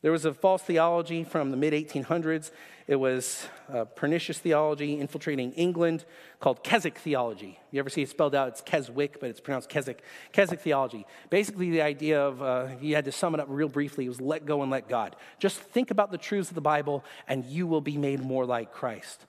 [0.01, 2.51] There was a false theology from the mid 1800s.
[2.87, 3.47] It was
[3.95, 6.05] pernicious theology infiltrating England
[6.39, 7.59] called Keswick theology.
[7.71, 8.47] You ever see it spelled out?
[8.47, 10.01] It's Keswick, but it's pronounced Keswick.
[10.31, 11.05] Keswick theology.
[11.29, 14.45] Basically, the idea of, uh, you had to sum it up real briefly, was let
[14.45, 15.17] go and let God.
[15.37, 18.71] Just think about the truths of the Bible, and you will be made more like
[18.71, 19.25] Christ.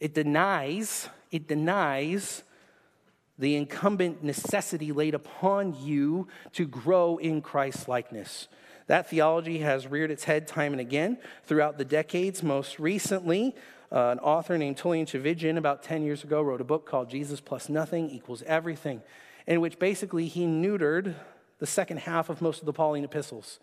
[0.00, 2.42] It denies, it denies
[3.38, 8.48] the incumbent necessity laid upon you to grow in Christ's likeness.
[8.88, 12.42] That theology has reared its head time and again throughout the decades.
[12.42, 13.54] Most recently,
[13.92, 17.40] uh, an author named Tullian Tchividjian, about 10 years ago, wrote a book called Jesus
[17.40, 19.02] Plus Nothing Equals Everything,
[19.46, 21.14] in which basically he neutered
[21.58, 23.60] the second half of most of the Pauline epistles,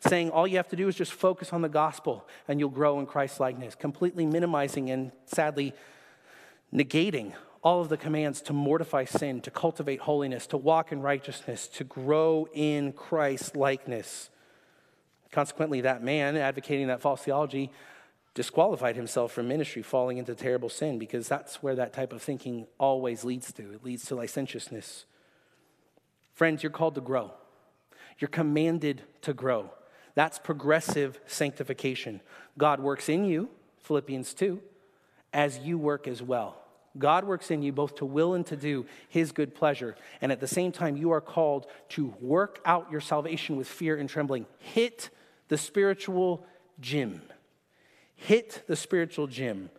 [0.00, 2.98] saying all you have to do is just focus on the gospel and you'll grow
[2.98, 5.74] in Christ's likeness, completely minimizing and sadly
[6.72, 11.66] negating all of the commands to mortify sin, to cultivate holiness, to walk in righteousness,
[11.68, 14.30] to grow in Christ's likeness.
[15.36, 17.70] Consequently, that man advocating that false theology
[18.32, 22.66] disqualified himself from ministry, falling into terrible sin, because that's where that type of thinking
[22.78, 23.74] always leads to.
[23.74, 25.04] It leads to licentiousness.
[26.32, 27.34] Friends, you're called to grow,
[28.18, 29.70] you're commanded to grow.
[30.14, 32.22] That's progressive sanctification.
[32.56, 34.58] God works in you, Philippians 2,
[35.34, 36.56] as you work as well.
[36.96, 39.96] God works in you both to will and to do his good pleasure.
[40.22, 43.98] And at the same time, you are called to work out your salvation with fear
[43.98, 44.46] and trembling.
[44.60, 45.10] Hit
[45.48, 46.46] the spiritual
[46.80, 47.22] gym.
[48.14, 49.70] Hit the spiritual gym,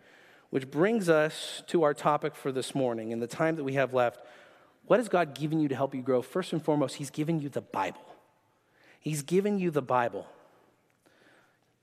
[0.50, 3.10] which brings us to our topic for this morning.
[3.10, 4.20] In the time that we have left,
[4.86, 6.22] what has God given you to help you grow?
[6.22, 8.00] First and foremost, He's given you the Bible.
[9.00, 10.26] He's given you the Bible.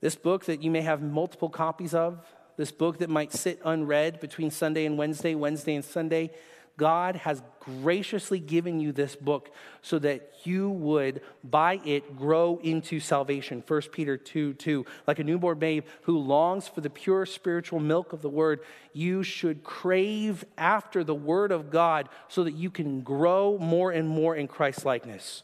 [0.02, 2.20] This book that you may have multiple copies of,
[2.58, 6.32] this book that might sit unread between Sunday and Wednesday, Wednesday and Sunday,
[6.78, 13.00] God has graciously given you this book so that you would, by it, grow into
[13.00, 13.64] salvation.
[13.66, 14.86] 1 Peter 2 2.
[15.08, 18.60] Like a newborn babe who longs for the pure spiritual milk of the word,
[18.94, 24.08] you should crave after the word of God so that you can grow more and
[24.08, 25.44] more in Christ likeness.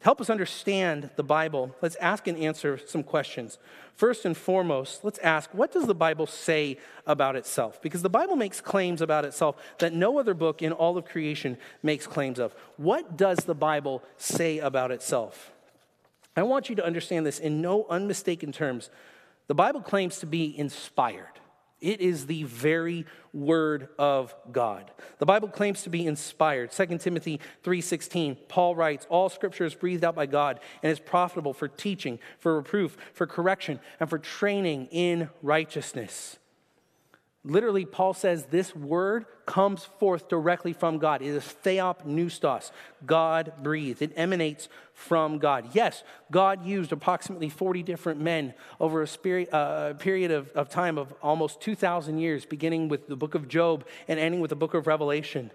[0.00, 1.74] Help us understand the Bible.
[1.82, 3.58] Let's ask and answer some questions.
[3.94, 7.82] First and foremost, let's ask what does the Bible say about itself?
[7.82, 11.58] Because the Bible makes claims about itself that no other book in all of creation
[11.82, 12.54] makes claims of.
[12.76, 15.50] What does the Bible say about itself?
[16.36, 18.90] I want you to understand this in no unmistaken terms.
[19.48, 21.40] The Bible claims to be inspired.
[21.80, 24.90] It is the very word of God.
[25.18, 26.72] The Bible claims to be inspired.
[26.72, 31.52] 2 Timothy 3:16, Paul writes, "All scripture is breathed out by God and is profitable
[31.52, 36.38] for teaching, for reproof, for correction, and for training in righteousness."
[37.48, 41.22] Literally, Paul says this word comes forth directly from God.
[41.22, 42.70] It is theopneustos,
[43.06, 44.02] God breathed.
[44.02, 45.70] It emanates from God.
[45.72, 51.14] Yes, God used approximately 40 different men over a uh, period of, of time of
[51.22, 54.86] almost 2,000 years, beginning with the book of Job and ending with the book of
[54.86, 55.50] Revelation.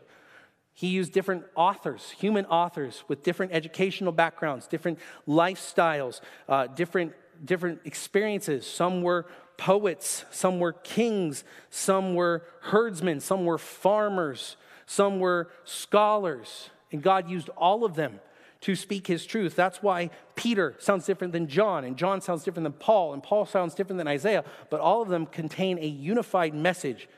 [0.73, 7.13] He used different authors, human authors with different educational backgrounds, different lifestyles, uh, different,
[7.45, 8.65] different experiences.
[8.65, 16.69] Some were poets, some were kings, some were herdsmen, some were farmers, some were scholars.
[16.91, 18.19] And God used all of them
[18.61, 19.55] to speak his truth.
[19.55, 23.45] That's why Peter sounds different than John, and John sounds different than Paul, and Paul
[23.45, 27.09] sounds different than Isaiah, but all of them contain a unified message.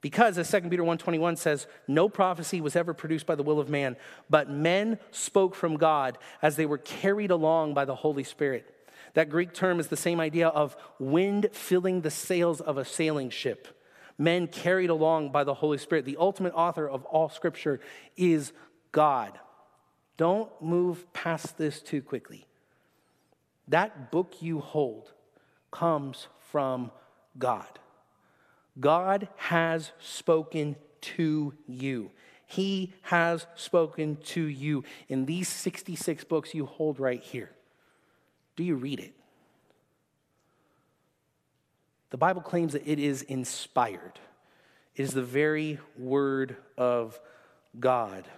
[0.00, 3.68] Because as 2 Peter 1:21 says, no prophecy was ever produced by the will of
[3.68, 3.96] man,
[4.28, 8.71] but men spoke from God as they were carried along by the Holy Spirit.
[9.14, 13.30] That Greek term is the same idea of wind filling the sails of a sailing
[13.30, 13.68] ship.
[14.18, 16.04] Men carried along by the Holy Spirit.
[16.04, 17.80] The ultimate author of all scripture
[18.16, 18.52] is
[18.90, 19.38] God.
[20.16, 22.46] Don't move past this too quickly.
[23.68, 25.12] That book you hold
[25.70, 26.90] comes from
[27.38, 27.78] God.
[28.78, 32.10] God has spoken to you.
[32.46, 37.50] He has spoken to you in these 66 books you hold right here.
[38.56, 39.14] Do you read it?
[42.10, 44.20] The Bible claims that it is inspired.
[44.94, 47.18] It is the very word of
[47.80, 48.28] God.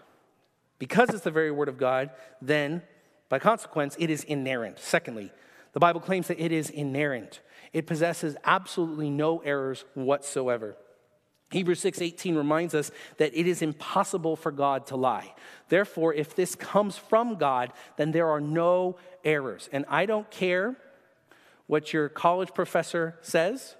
[0.79, 2.83] Because it's the very word of God, then,
[3.29, 4.79] by consequence, it is inerrant.
[4.79, 5.33] Secondly,
[5.73, 7.41] the Bible claims that it is inerrant.
[7.73, 10.77] It possesses absolutely no errors whatsoever.
[11.55, 15.35] Hebrews 6:18 reminds us that it is impossible for God to lie.
[15.69, 19.69] Therefore, if this comes from God, then there are no errors.
[19.73, 20.77] And I don't care
[21.67, 23.77] what your college professor says.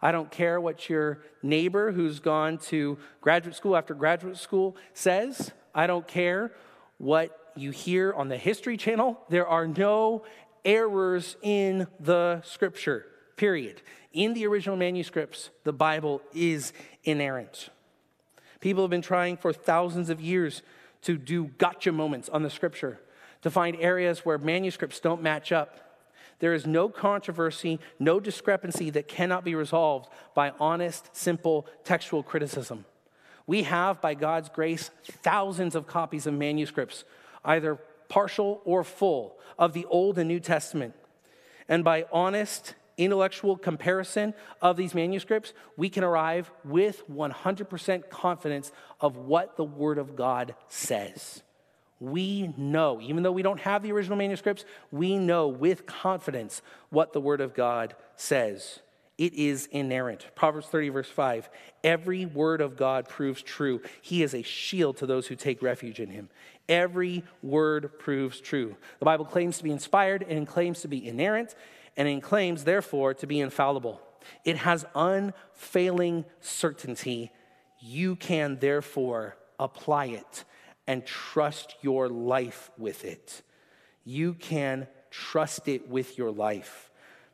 [0.00, 5.50] I don't care what your neighbor who's gone to graduate school after graduate school says.
[5.74, 6.52] I don't care
[6.98, 9.18] what you hear on the History Channel.
[9.30, 10.24] There are no
[10.64, 13.82] errors in the scripture, period.
[14.12, 16.72] In the original manuscripts, the Bible is
[17.04, 17.68] inerrant.
[18.60, 20.62] People have been trying for thousands of years
[21.02, 22.98] to do gotcha moments on the scripture,
[23.42, 26.02] to find areas where manuscripts don't match up.
[26.38, 32.84] There is no controversy, no discrepancy that cannot be resolved by honest, simple textual criticism.
[33.46, 37.04] We have, by God's grace, thousands of copies of manuscripts,
[37.44, 37.76] either
[38.08, 40.94] partial or full, of the Old and New Testament.
[41.68, 49.16] And by honest, intellectual comparison of these manuscripts, we can arrive with 100% confidence of
[49.16, 51.42] what the Word of God says.
[51.98, 57.12] We know, even though we don't have the original manuscripts, we know with confidence what
[57.12, 58.80] the Word of God says.
[59.18, 60.26] It is inerrant.
[60.34, 61.48] Proverbs 30, verse 5
[61.82, 63.80] Every word of God proves true.
[64.02, 66.28] He is a shield to those who take refuge in him.
[66.68, 68.76] Every word proves true.
[68.98, 71.54] The Bible claims to be inspired and claims to be inerrant
[71.96, 74.00] and it claims, therefore, to be infallible.
[74.44, 77.30] It has unfailing certainty.
[77.80, 80.44] You can, therefore, apply it
[80.86, 83.42] and trust your life with it.
[84.04, 86.90] You can trust it with your life.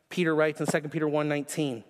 [0.09, 1.83] Peter writes in 2 Peter 1:19.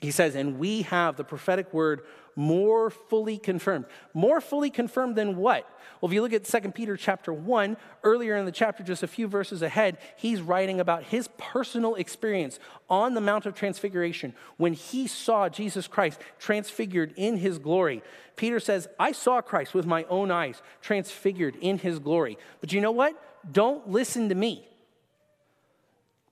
[0.00, 2.02] He says, "And we have the prophetic word
[2.36, 3.86] more fully confirmed.
[4.14, 5.68] More fully confirmed than what?
[6.00, 9.08] Well, if you look at 2 Peter chapter 1, earlier in the chapter, just a
[9.08, 12.58] few verses ahead, he's writing about his personal experience
[12.90, 18.02] on the Mount of Transfiguration when he saw Jesus Christ transfigured in his glory.
[18.36, 22.36] Peter says, I saw Christ with my own eyes transfigured in his glory.
[22.60, 23.20] But you know what?
[23.50, 24.68] Don't listen to me.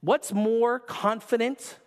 [0.03, 1.79] What's more confident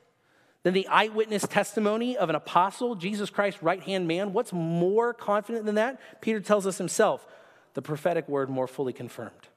[0.67, 4.33] than the eyewitness testimony of an apostle, Jesus Christ, right hand man.
[4.33, 5.97] What's more confident than that?
[6.19, 7.25] Peter tells us himself
[7.73, 9.47] the prophetic word more fully confirmed.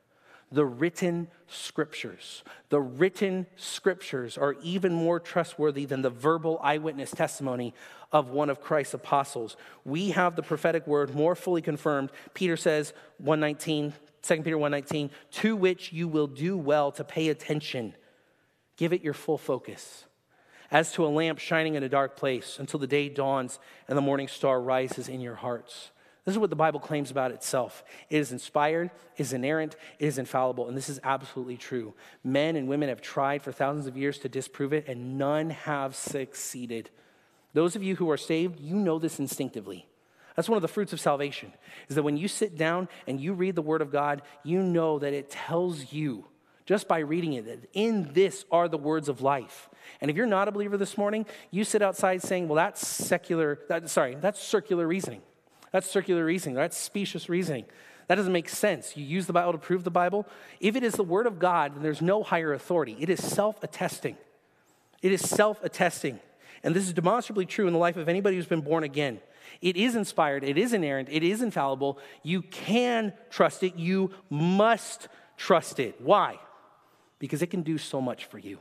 [0.53, 2.45] The written scriptures.
[2.69, 7.75] The written scriptures are even more trustworthy than the verbal eyewitness testimony
[8.13, 9.57] of one of Christ's apostles.
[9.85, 12.13] We have the prophetic word more fully confirmed.
[12.35, 17.97] Peter says, 119, 2 Peter 119, to which you will do well to pay attention.
[18.77, 20.05] Give it your full focus
[20.71, 23.59] as to a lamp shining in a dark place until the day dawns
[23.89, 25.91] and the morning star rises in your hearts.
[26.25, 27.83] This is what the Bible claims about itself.
[28.11, 31.95] It is inspired, it is inerrant, it is infallible, and this is absolutely true.
[32.23, 35.97] Men and women have tried for thousands of years to disprove it, and none have
[35.97, 36.91] succeeded.
[37.55, 39.87] Those of you who are saved, you know this instinctively.
[40.37, 41.53] That's one of the fruits of salvation,
[41.89, 44.99] is that when you sit down and you read the Word of God, you know
[44.99, 46.27] that it tells you,
[46.71, 49.69] just by reading it, that in this are the words of life.
[50.01, 53.59] And if you're not a believer this morning, you sit outside saying, well, that's secular,
[53.69, 55.21] that, sorry, that's circular reasoning.
[55.73, 56.55] That's circular reasoning.
[56.55, 57.65] That's specious reasoning.
[58.07, 58.97] That doesn't make sense.
[58.97, 60.29] You use the Bible to prove the Bible.
[60.61, 62.97] If it is the Word of God, then there's no higher authority.
[63.01, 64.17] It is self attesting.
[65.03, 66.21] It is self attesting.
[66.63, 69.19] And this is demonstrably true in the life of anybody who's been born again.
[69.61, 71.99] It is inspired, it is inerrant, it is infallible.
[72.23, 76.01] You can trust it, you must trust it.
[76.01, 76.39] Why?
[77.21, 78.59] Because it can do so much for you.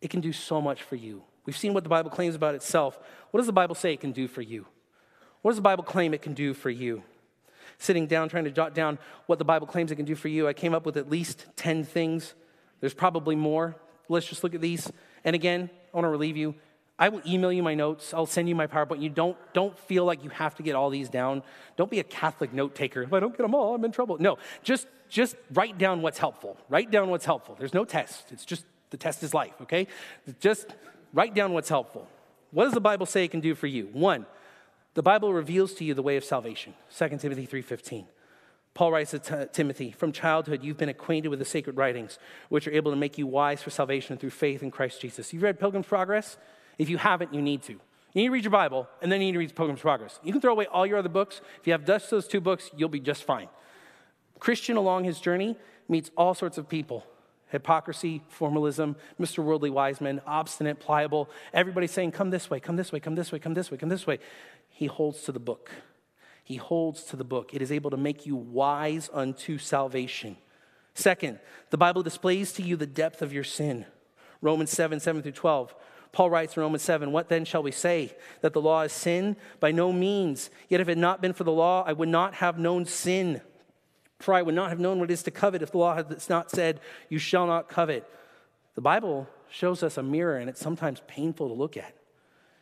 [0.00, 1.24] It can do so much for you.
[1.44, 2.98] We've seen what the Bible claims about itself.
[3.32, 4.66] What does the Bible say it can do for you?
[5.42, 7.02] What does the Bible claim it can do for you?
[7.78, 10.46] Sitting down trying to jot down what the Bible claims it can do for you,
[10.46, 12.34] I came up with at least 10 things.
[12.80, 13.74] There's probably more.
[14.08, 14.90] Let's just look at these.
[15.24, 16.54] And again, I want to relieve you.
[17.00, 18.12] I will email you my notes.
[18.12, 19.00] I'll send you my PowerPoint.
[19.00, 21.42] You don't, don't feel like you have to get all these down.
[21.78, 23.02] Don't be a Catholic note taker.
[23.02, 24.18] If I don't get them all, I'm in trouble.
[24.18, 26.58] No, just, just write down what's helpful.
[26.68, 27.56] Write down what's helpful.
[27.58, 28.30] There's no test.
[28.30, 29.86] It's just the test is life, okay?
[30.40, 30.66] Just
[31.14, 32.06] write down what's helpful.
[32.50, 33.88] What does the Bible say it can do for you?
[33.92, 34.26] One,
[34.92, 36.74] the Bible reveals to you the way of salvation.
[36.90, 38.04] 2 Timothy 3:15.
[38.74, 42.18] Paul writes to T- Timothy, From childhood, you've been acquainted with the sacred writings,
[42.50, 45.32] which are able to make you wise for salvation through faith in Christ Jesus.
[45.32, 46.36] You've read Pilgrim's Progress?
[46.80, 47.72] If you haven't, you need to.
[47.72, 50.18] You need to read your Bible, and then you need to read Pilgrim's Progress.
[50.24, 51.42] You can throw away all your other books.
[51.60, 53.48] If you have just those two books, you'll be just fine.
[54.38, 55.56] Christian, along his journey,
[55.90, 57.04] meets all sorts of people
[57.50, 59.44] hypocrisy, formalism, Mr.
[59.44, 61.28] Worldly Wiseman, obstinate, pliable.
[61.52, 63.90] Everybody saying, Come this way, come this way, come this way, come this way, come
[63.90, 64.18] this way.
[64.70, 65.70] He holds to the book.
[66.44, 67.52] He holds to the book.
[67.52, 70.38] It is able to make you wise unto salvation.
[70.94, 73.84] Second, the Bible displays to you the depth of your sin.
[74.40, 75.74] Romans 7 7 through 12.
[76.12, 78.16] Paul writes in Romans 7, What then shall we say?
[78.40, 79.36] That the law is sin?
[79.60, 80.50] By no means.
[80.68, 83.40] Yet if it had not been for the law, I would not have known sin.
[84.18, 86.28] For I would not have known what it is to covet if the law had
[86.28, 88.08] not said, You shall not covet.
[88.74, 91.94] The Bible shows us a mirror, and it's sometimes painful to look at.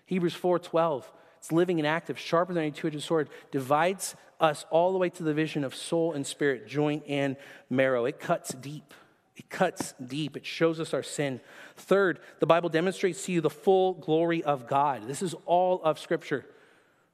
[0.06, 1.04] Hebrews 4:12,
[1.36, 5.22] it's living and active, sharper than any two-edged sword, divides us all the way to
[5.22, 7.36] the vision of soul and spirit, joint and
[7.68, 8.04] marrow.
[8.04, 8.94] It cuts deep.
[9.38, 10.36] It cuts deep.
[10.36, 11.40] It shows us our sin.
[11.76, 15.06] Third, the Bible demonstrates to you the full glory of God.
[15.06, 16.44] This is all of Scripture.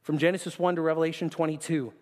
[0.03, 1.93] From Genesis 1 to Revelation 22,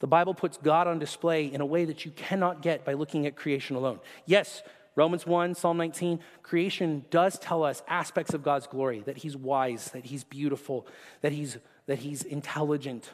[0.00, 3.26] the Bible puts God on display in a way that you cannot get by looking
[3.26, 4.00] at creation alone.
[4.24, 4.62] Yes,
[4.96, 9.90] Romans 1, Psalm 19, creation does tell us aspects of God's glory that He's wise,
[9.90, 10.86] that He's beautiful,
[11.20, 13.12] that He's, that he's intelligent,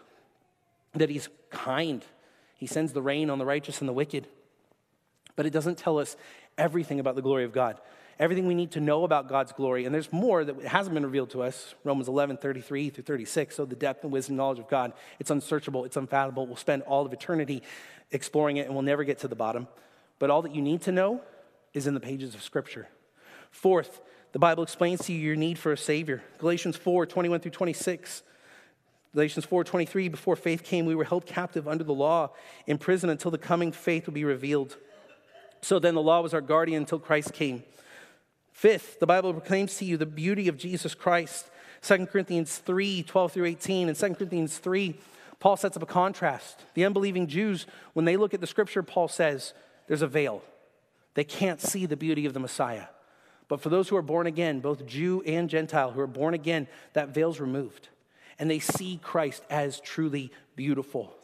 [0.94, 2.04] that He's kind.
[2.56, 4.28] He sends the rain on the righteous and the wicked.
[5.36, 6.16] But it doesn't tell us
[6.58, 7.78] everything about the glory of God.
[8.18, 11.30] Everything we need to know about God's glory, and there's more that hasn't been revealed
[11.30, 11.74] to us.
[11.82, 13.56] Romans 11, 33 through 36.
[13.56, 16.46] So the depth and wisdom and knowledge of God, it's unsearchable, it's unfathomable.
[16.46, 17.62] We'll spend all of eternity
[18.12, 19.66] exploring it, and we'll never get to the bottom.
[20.20, 21.22] But all that you need to know
[21.72, 22.86] is in the pages of Scripture.
[23.50, 24.00] Fourth,
[24.30, 26.22] the Bible explains to you your need for a Savior.
[26.38, 28.22] Galatians 4, 21 through 26.
[29.14, 32.32] Galatians 4:23 before faith came we were held captive under the law
[32.66, 34.76] in prison until the coming faith would be revealed.
[35.64, 37.62] So then the law was our guardian until Christ came.
[38.52, 41.50] Fifth, the Bible proclaims to you the beauty of Jesus Christ.
[41.80, 43.88] 2 Corinthians 3 12 through 18.
[43.88, 44.94] And 2 Corinthians 3,
[45.40, 46.66] Paul sets up a contrast.
[46.74, 49.54] The unbelieving Jews, when they look at the scripture, Paul says,
[49.86, 50.42] there's a veil.
[51.14, 52.88] They can't see the beauty of the Messiah.
[53.48, 56.68] But for those who are born again, both Jew and Gentile who are born again,
[56.92, 57.88] that veil's removed.
[58.38, 61.14] And they see Christ as truly beautiful.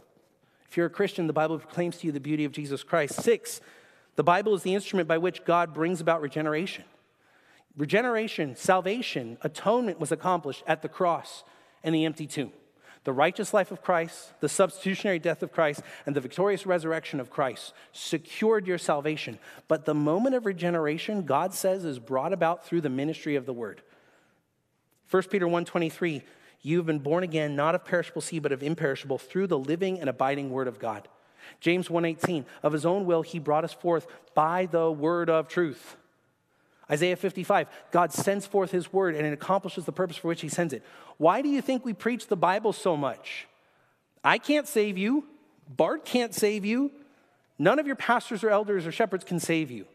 [0.66, 3.22] If you're a Christian, the Bible proclaims to you the beauty of Jesus Christ.
[3.22, 3.60] Six,
[4.20, 6.84] the Bible is the instrument by which God brings about regeneration.
[7.74, 11.42] Regeneration, salvation, atonement was accomplished at the cross
[11.82, 12.52] and the empty tomb.
[13.04, 17.30] The righteous life of Christ, the substitutionary death of Christ, and the victorious resurrection of
[17.30, 19.38] Christ secured your salvation.
[19.68, 23.54] But the moment of regeneration, God says, is brought about through the ministry of the
[23.54, 23.80] word.
[25.10, 26.24] 1 Peter 1:23,
[26.60, 29.98] you have been born again, not of perishable seed, but of imperishable, through the living
[29.98, 31.08] and abiding word of God.
[31.58, 35.96] James 1:18 of his own will he brought us forth by the word of truth.
[36.90, 40.48] Isaiah 55 God sends forth his word and it accomplishes the purpose for which he
[40.48, 40.82] sends it.
[41.18, 43.46] Why do you think we preach the Bible so much?
[44.24, 45.24] I can't save you.
[45.68, 46.90] Bart can't save you.
[47.58, 49.86] None of your pastors or elders or shepherds can save you.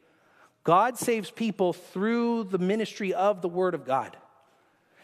[0.63, 4.17] God saves people through the ministry of the word of God.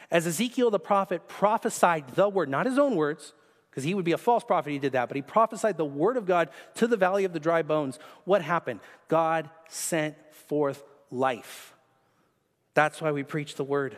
[0.09, 3.33] As Ezekiel the prophet prophesied the word, not his own words,
[3.71, 6.17] because he would be a false prophet he did that, but he prophesied the word
[6.17, 7.99] of God to the valley of the dry bones.
[8.25, 8.81] What happened?
[9.07, 11.73] God sent forth life.
[12.73, 13.97] That's why we preach the word.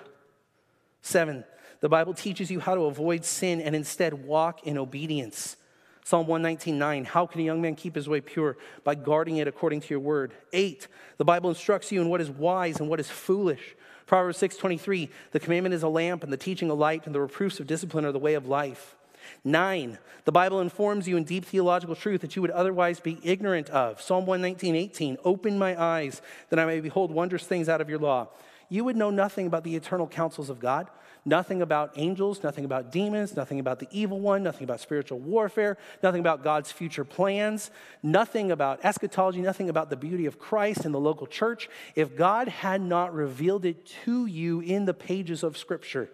[1.02, 1.44] Seven,
[1.80, 5.58] The Bible teaches you how to avoid sin and instead walk in obedience.
[6.06, 9.82] Psalm 119:9 How can a young man keep his way pure by guarding it according
[9.82, 10.34] to your word?
[10.54, 13.76] 8 The Bible instructs you in what is wise and what is foolish.
[14.06, 17.60] Proverbs 6:23 The commandment is a lamp and the teaching a light and the reproofs
[17.60, 18.96] of discipline are the way of life.
[19.44, 23.70] 9 The Bible informs you in deep theological truth that you would otherwise be ignorant
[23.70, 24.02] of.
[24.02, 28.30] Psalm 119:18 Open my eyes that I may behold wondrous things out of your law.
[28.70, 30.88] You would know nothing about the eternal counsels of God
[31.26, 35.78] Nothing about angels, nothing about demons, nothing about the evil one, nothing about spiritual warfare,
[36.02, 37.72] nothing about God's future plans,
[38.02, 42.50] nothing about eschatology, nothing about the beauty of Christ and the local church if God
[42.50, 46.10] had not revealed it to you in the pages of Scripture.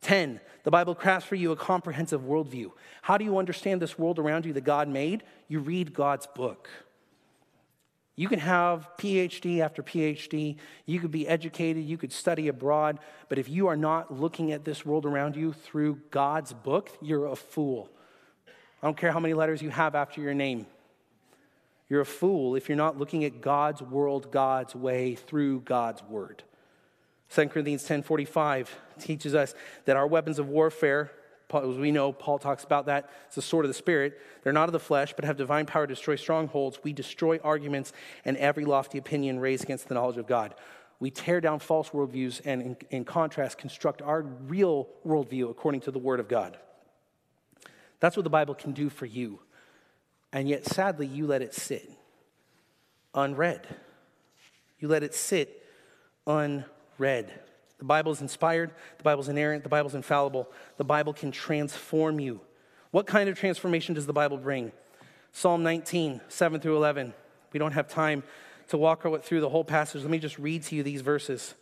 [0.00, 2.70] 10, the Bible crafts for you a comprehensive worldview.
[3.02, 5.22] How do you understand this world around you that God made?
[5.48, 6.68] You read God's book.
[8.18, 13.38] You can have PhD after PhD, you could be educated, you could study abroad, but
[13.38, 17.36] if you are not looking at this world around you through God's book, you're a
[17.36, 17.88] fool.
[18.82, 20.66] I don't care how many letters you have after your name.
[21.88, 26.42] You're a fool if you're not looking at God's world, God's way through God's word.
[27.30, 28.68] 2 Corinthians 10:45
[28.98, 29.54] teaches us
[29.84, 31.12] that our weapons of warfare
[31.54, 33.10] as we know, Paul talks about that.
[33.26, 34.20] It's the sword of the Spirit.
[34.42, 36.80] They're not of the flesh, but have divine power to destroy strongholds.
[36.82, 37.92] We destroy arguments
[38.24, 40.54] and every lofty opinion raised against the knowledge of God.
[41.00, 45.90] We tear down false worldviews and, in, in contrast, construct our real worldview according to
[45.90, 46.58] the Word of God.
[48.00, 49.40] That's what the Bible can do for you.
[50.32, 51.90] And yet, sadly, you let it sit
[53.14, 53.66] unread.
[54.78, 55.64] You let it sit
[56.26, 56.66] unread.
[57.78, 60.48] The Bible is inspired, the Bible is inerrant, the Bible is infallible.
[60.78, 62.40] The Bible can transform you.
[62.90, 64.72] What kind of transformation does the Bible bring?
[65.32, 67.14] Psalm 19, 7 through 11.
[67.52, 68.24] We don't have time
[68.68, 70.02] to walk through the whole passage.
[70.02, 71.54] Let me just read to you these verses.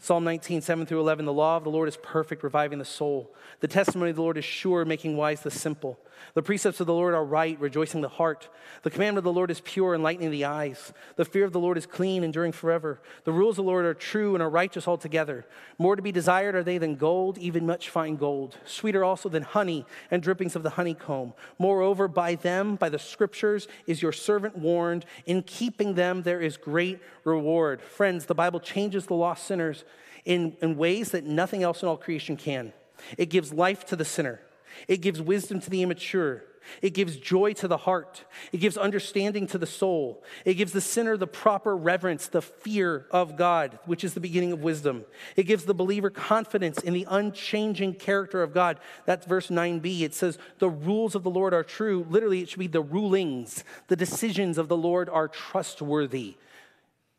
[0.00, 1.24] Psalm 19, 7 through 11.
[1.24, 3.34] The law of the Lord is perfect, reviving the soul.
[3.60, 5.98] The testimony of the Lord is sure, making wise the simple.
[6.34, 8.48] The precepts of the Lord are right, rejoicing the heart.
[8.82, 10.92] The commandment of the Lord is pure, enlightening the eyes.
[11.16, 13.00] The fear of the Lord is clean, enduring forever.
[13.24, 15.46] The rules of the Lord are true and are righteous altogether.
[15.78, 18.56] More to be desired are they than gold, even much fine gold.
[18.64, 21.34] Sweeter also than honey and drippings of the honeycomb.
[21.58, 25.04] Moreover, by them, by the scriptures, is your servant warned.
[25.26, 27.80] In keeping them, there is great reward.
[27.80, 29.84] Friends, the Bible changes the lost sinners
[30.24, 32.72] in, in ways that nothing else in all creation can.
[33.16, 34.40] It gives life to the sinner.
[34.86, 36.44] It gives wisdom to the immature.
[36.82, 38.24] It gives joy to the heart.
[38.52, 40.22] It gives understanding to the soul.
[40.44, 44.52] It gives the sinner the proper reverence, the fear of God, which is the beginning
[44.52, 45.04] of wisdom.
[45.36, 48.78] It gives the believer confidence in the unchanging character of God.
[49.06, 50.02] That's verse 9b.
[50.02, 52.06] It says, The rules of the Lord are true.
[52.08, 53.64] Literally, it should be the rulings.
[53.88, 56.36] The decisions of the Lord are trustworthy.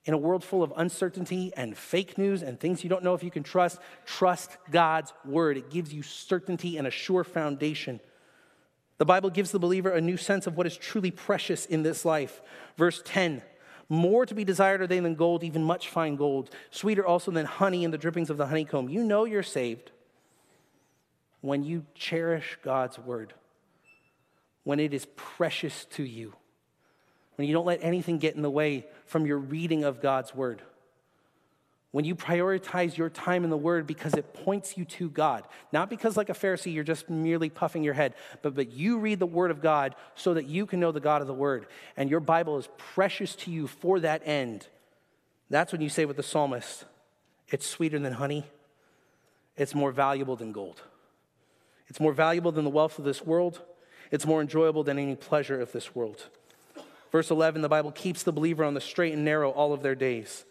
[0.10, 3.24] In a world full of uncertainty and fake news and things you don't know if
[3.24, 5.55] you can trust, trust God's word.
[5.55, 7.99] It gives you certainty and a sure foundation.
[8.97, 12.05] The Bible gives the believer a new sense of what is truly precious in this
[12.05, 12.41] life.
[12.76, 13.43] Verse 10
[13.88, 17.45] More to be desired are they than gold, even much fine gold, sweeter also than
[17.45, 18.89] honey and the drippings of the honeycomb.
[18.89, 19.91] You know you're saved
[21.41, 23.36] when you cherish God's word,
[24.64, 26.34] when it is precious to you
[27.39, 30.61] when you don't let anything get in the way from your reading of God's word.
[31.91, 35.89] When you prioritize your time in the word because it points you to God, not
[35.89, 39.25] because, like a Pharisee, you're just merely puffing your head, but, but you read the
[39.25, 41.67] word of God so that you can know the God of the word.
[41.95, 44.67] And your Bible is precious to you for that end.
[45.49, 46.83] That's when you say with the psalmist,
[47.47, 48.43] it's sweeter than honey,
[49.55, 50.81] it's more valuable than gold.
[51.87, 53.61] It's more valuable than the wealth of this world,
[54.11, 56.27] it's more enjoyable than any pleasure of this world.
[57.12, 59.95] Verse 11, the Bible keeps the believer on the straight and narrow all of their
[59.95, 60.45] days.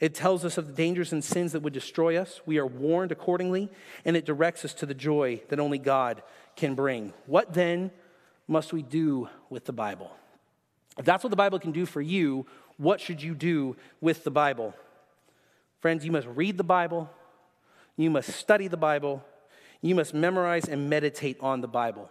[0.00, 2.40] It tells us of the dangers and sins that would destroy us.
[2.46, 3.68] We are warned accordingly,
[4.04, 6.22] and it directs us to the joy that only God
[6.56, 7.12] can bring.
[7.26, 7.90] What then
[8.46, 10.10] must we do with the Bible?
[10.96, 12.46] If that's what the Bible can do for you,
[12.76, 14.74] what should you do with the Bible?
[15.80, 17.10] Friends, you must read the Bible,
[17.96, 19.24] you must study the Bible,
[19.82, 22.08] you must memorize and meditate on the Bible.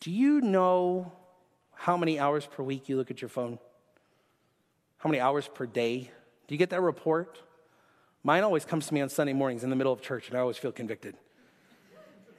[0.00, 1.12] Do you know
[1.76, 3.58] how many hours per week you look at your phone?
[4.98, 6.10] How many hours per day?
[6.48, 7.40] Do you get that report?
[8.24, 10.40] Mine always comes to me on Sunday mornings in the middle of church, and I
[10.40, 11.16] always feel convicted.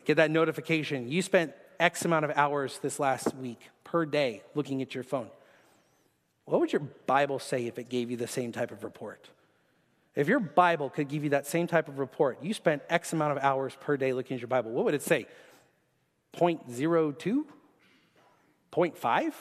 [0.04, 1.10] Get that notification.
[1.10, 5.30] You spent X amount of hours this last week per day looking at your phone.
[6.46, 9.30] What would your Bible say if it gave you the same type of report?
[10.16, 13.38] If your Bible could give you that same type of report, you spent X amount
[13.38, 15.28] of hours per day looking at your Bible, what would it say?
[16.36, 17.46] 0.02?
[18.72, 19.34] 0.5?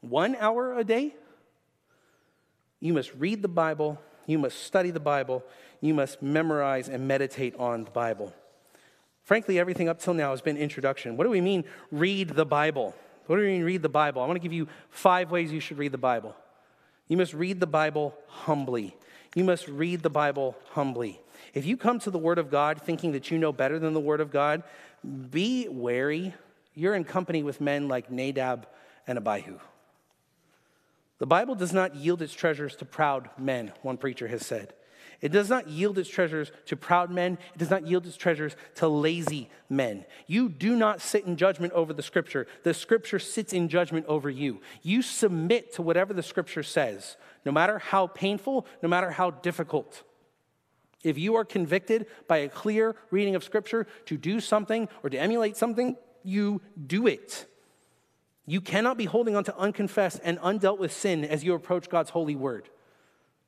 [0.00, 1.14] One hour a day?
[2.80, 5.44] You must read the Bible, You must study the Bible.
[5.80, 8.32] You must memorize and meditate on the Bible.
[9.24, 11.16] Frankly, everything up till now has been introduction.
[11.16, 12.94] What do we mean, read the Bible?
[13.26, 14.22] What do we mean, read the Bible?
[14.22, 16.34] I want to give you five ways you should read the Bible.
[17.08, 18.96] You must read the Bible humbly.
[19.34, 21.20] You must read the Bible humbly.
[21.54, 24.00] If you come to the Word of God thinking that you know better than the
[24.00, 24.62] Word of God,
[25.30, 26.34] be wary.
[26.74, 28.66] You're in company with men like Nadab
[29.06, 29.58] and Abihu.
[31.18, 34.74] The Bible does not yield its treasures to proud men, one preacher has said.
[35.20, 37.38] It does not yield its treasures to proud men.
[37.54, 40.04] It does not yield its treasures to lazy men.
[40.26, 42.48] You do not sit in judgment over the scripture.
[42.64, 44.60] The scripture sits in judgment over you.
[44.82, 50.02] You submit to whatever the scripture says, no matter how painful, no matter how difficult.
[51.04, 55.18] If you are convicted by a clear reading of scripture to do something or to
[55.18, 57.46] emulate something, you do it.
[58.46, 62.10] You cannot be holding on to unconfessed and undealt with sin as you approach God's
[62.10, 62.68] holy word.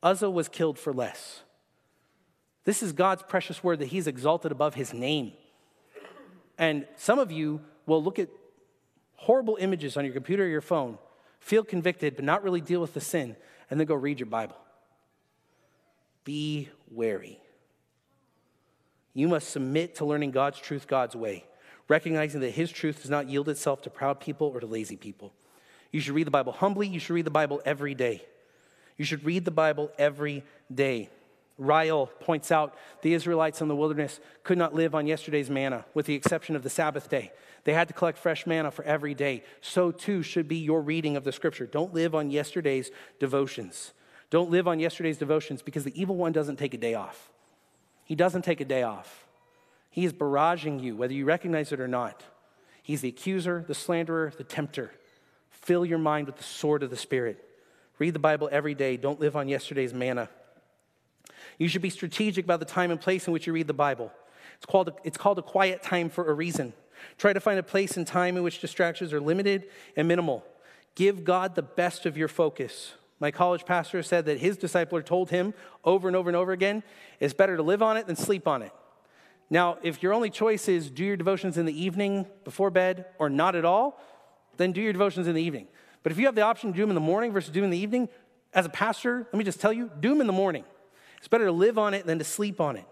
[0.03, 1.43] Uzzah was killed for less.
[2.65, 5.33] This is God's precious word that He's exalted above His name.
[6.59, 8.29] And some of you will look at
[9.17, 10.99] horrible images on your computer or your phone,
[11.41, 13.37] feel convicted, but not really deal with the sin,
[13.71, 14.57] and then go read your Bible.
[16.25, 17.41] Be wary.
[19.13, 21.45] You must submit to learning God's truth God's way,
[21.89, 25.33] recognizing that His truth does not yield itself to proud people or to lazy people.
[25.91, 26.89] You should read the Bible humbly.
[26.89, 28.25] You should read the Bible every day.
[28.97, 31.09] You should read the Bible every day.
[31.57, 36.07] Ryle points out the Israelites in the wilderness could not live on yesterday's manna, with
[36.07, 37.31] the exception of the Sabbath day.
[37.63, 39.45] They had to collect fresh manna for every day.
[39.61, 41.67] So too should be your reading of the scripture.
[41.67, 43.93] Don't live on yesterday's devotions.
[44.31, 47.31] Don't live on yesterday's devotions because the evil one doesn't take a day off.
[48.05, 49.24] He doesn't take a day off.
[49.95, 52.25] He is barraging you, whether you recognize it or not.
[52.83, 54.91] He's the accuser, the slanderer, the tempter.
[55.51, 57.49] Fill your mind with the sword of the Spirit.
[58.01, 58.97] Read the Bible every day.
[58.97, 60.29] Don't live on yesterday's manna.
[61.59, 64.11] You should be strategic about the time and place in which you read the Bible.
[64.57, 66.73] It's called, a, it's called a quiet time for a reason.
[67.17, 70.45] Try to find a place and time in which distractions are limited and minimal.
[70.97, 72.95] Give God the best of your focus.
[73.21, 76.83] My college pastor said that his discipler told him over and over and over again
[77.21, 78.73] it's better to live on it than sleep on it.
[79.55, 83.31] Now, if your only choice is do your devotions in the evening before bed or
[83.31, 84.01] not at all,
[84.57, 85.69] then do your devotions in the evening.
[86.03, 87.67] But if you have the option to do them in the morning versus do them
[87.67, 88.09] in the evening,
[88.53, 90.65] as a pastor, let me just tell you, do them in the morning.
[91.19, 92.85] It's better to live on it than to sleep on it.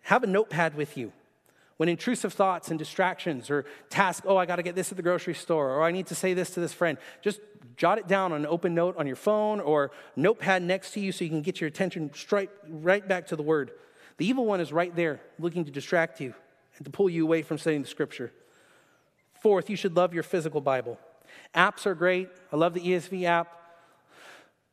[0.00, 1.12] Have a notepad with you.
[1.76, 5.02] When intrusive thoughts and distractions or tasks, oh, I got to get this at the
[5.02, 7.40] grocery store, or I need to say this to this friend, just
[7.76, 11.12] jot it down on an open note on your phone or notepad next to you
[11.12, 13.72] so you can get your attention straight, right back to the word.
[14.18, 16.34] The evil one is right there looking to distract you
[16.76, 18.32] and to pull you away from studying the scripture.
[19.42, 20.98] Fourth, you should love your physical Bible.
[21.54, 22.28] Apps are great.
[22.52, 23.52] I love the ESV app.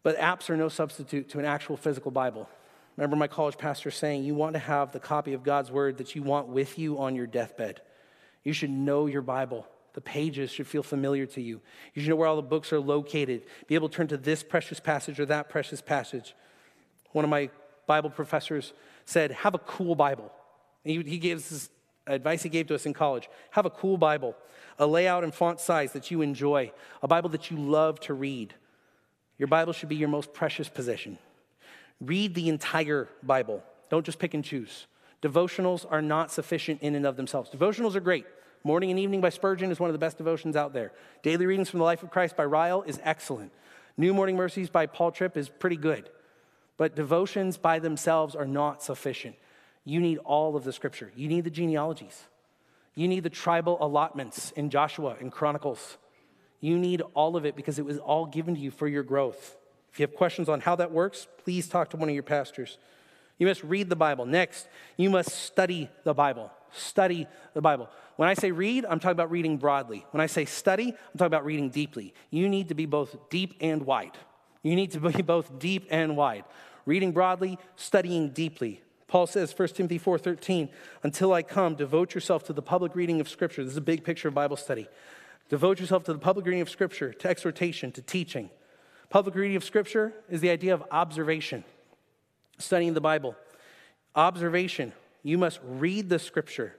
[0.02, 2.50] But apps are no substitute to an actual physical Bible.
[2.98, 6.16] Remember my college pastor saying, You want to have the copy of God's word that
[6.16, 7.82] you want with you on your deathbed.
[8.44, 9.68] You should know your Bible.
[9.94, 11.62] The pages should feel familiar to you.
[11.94, 14.44] You should know where all the books are located, be able to turn to this
[14.44, 16.36] precious passage or that precious passage.
[17.12, 17.50] One of my
[17.86, 18.74] Bible professors
[19.06, 20.32] said, Have a cool Bible.
[20.84, 21.70] He, he gives this
[22.08, 24.36] advice he gave to us in college have a cool Bible,
[24.78, 28.54] a layout and font size that you enjoy, a Bible that you love to read.
[29.38, 31.18] Your Bible should be your most precious possession.
[32.02, 33.64] Read the entire Bible.
[33.90, 34.88] Don't just pick and choose.
[35.22, 37.50] Devotionals are not sufficient in and of themselves.
[37.50, 38.26] Devotionals are great.
[38.64, 40.92] Morning and Evening by Spurgeon is one of the best devotions out there.
[41.22, 43.52] Daily Readings from the Life of Christ by Ryle is excellent.
[43.98, 46.10] New Morning Mercies by Paul Tripp is pretty good.
[46.78, 49.36] But devotions by themselves are not sufficient.
[49.86, 51.12] You need all of the scripture.
[51.16, 52.24] You need the genealogies.
[52.96, 55.98] You need the tribal allotments in Joshua and Chronicles.
[56.60, 59.58] You need all of it because it was all given to you for your growth.
[59.92, 62.78] If you have questions on how that works, please talk to one of your pastors.
[63.38, 64.26] You must read the Bible.
[64.26, 66.52] Next, you must study the Bible.
[66.72, 67.90] Study the Bible.
[68.16, 70.06] When I say read, I'm talking about reading broadly.
[70.12, 72.14] When I say study, I'm talking about reading deeply.
[72.30, 74.18] You need to be both deep and wide.
[74.64, 76.46] You need to be both deep and wide.
[76.86, 78.82] Reading broadly, studying deeply.
[79.08, 80.70] Paul says, 1 Timothy 4:13,
[81.04, 83.64] until I come, devote yourself to the public reading of Scripture.
[83.64, 84.88] This is a big picture of Bible study.
[85.50, 88.50] Devote yourself to the public reading of Scripture, to exhortation, to teaching.
[89.10, 91.64] Public reading of Scripture is the idea of observation,
[92.58, 93.36] studying the Bible.
[94.16, 96.76] Observation, you must read the Scripture.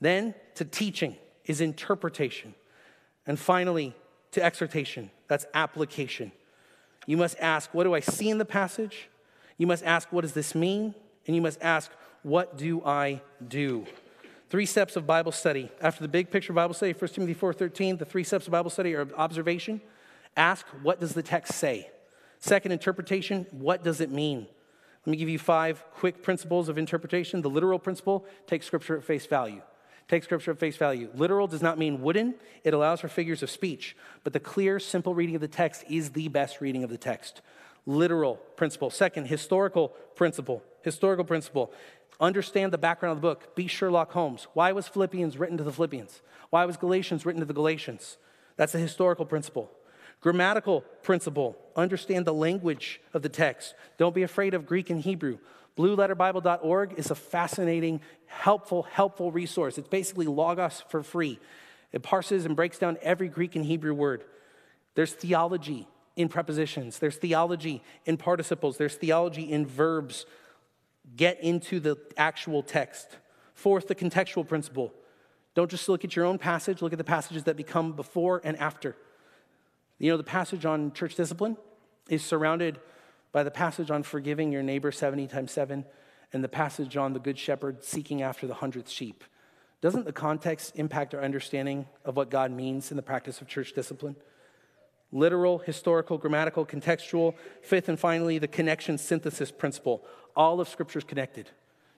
[0.00, 2.54] Then to teaching is interpretation.
[3.26, 3.94] And finally,
[4.32, 6.30] to exhortation, that's application.
[7.06, 9.08] You must ask, What do I see in the passage?
[9.58, 10.94] You must ask, What does this mean?
[11.26, 11.90] And you must ask,
[12.22, 13.86] What do I do?
[14.50, 15.70] Three steps of Bible study.
[15.80, 18.94] After the big picture Bible study, 1 Timothy 4.13, the three steps of Bible study
[18.94, 19.80] are observation.
[20.36, 21.90] Ask, what does the text say?
[22.38, 23.46] Second, interpretation.
[23.50, 24.46] What does it mean?
[25.06, 27.42] Let me give you five quick principles of interpretation.
[27.42, 29.62] The literal principle take scripture at face value.
[30.08, 31.08] Take scripture at face value.
[31.14, 33.96] Literal does not mean wooden, it allows for figures of speech.
[34.22, 37.40] But the clear, simple reading of the text is the best reading of the text.
[37.86, 38.90] Literal principle.
[38.90, 40.62] Second, historical principle.
[40.82, 41.72] Historical principle.
[42.20, 43.54] Understand the background of the book.
[43.54, 44.46] Be Sherlock Holmes.
[44.54, 46.20] Why was Philippians written to the Philippians?
[46.50, 48.18] Why was Galatians written to the Galatians?
[48.56, 49.70] That's a historical principle.
[50.20, 53.74] Grammatical principle understand the language of the text.
[53.98, 55.38] Don't be afraid of Greek and Hebrew.
[55.78, 59.76] BlueLetterBible.org is a fascinating, helpful, helpful resource.
[59.76, 61.40] It's basically Logos for free.
[61.92, 64.24] It parses and breaks down every Greek and Hebrew word.
[64.94, 70.26] There's theology in prepositions, there's theology in participles, there's theology in verbs.
[71.16, 73.18] Get into the actual text.
[73.54, 74.92] Fourth, the contextual principle.
[75.54, 78.56] Don't just look at your own passage, look at the passages that become before and
[78.58, 78.96] after.
[79.98, 81.56] You know, the passage on church discipline
[82.08, 82.80] is surrounded
[83.34, 85.84] by the passage on forgiving your neighbor 70 times 7
[86.32, 89.24] and the passage on the good shepherd seeking after the hundredth sheep.
[89.80, 93.72] Doesn't the context impact our understanding of what God means in the practice of church
[93.72, 94.14] discipline?
[95.10, 97.34] Literal, historical, grammatical, contextual.
[97.60, 100.04] Fifth and finally, the connection synthesis principle.
[100.36, 101.50] All of Scripture is connected.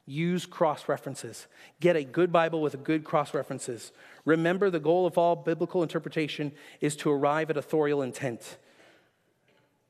[0.07, 1.49] Use cross references.
[1.80, 3.93] Get a good Bible with good cross references.
[4.24, 8.57] Remember, the goal of all biblical interpretation is to arrive at authorial intent.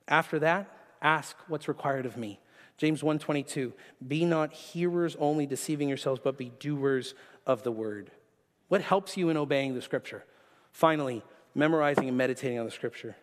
[0.09, 0.76] After that,
[1.07, 2.40] ask what's required of me.
[2.76, 3.72] James 1:22
[4.07, 7.14] Be not hearers only deceiving yourselves but be doers
[7.46, 8.11] of the word.
[8.68, 10.24] What helps you in obeying the scripture?
[10.72, 11.22] Finally,
[11.54, 13.16] memorizing and meditating on the scripture.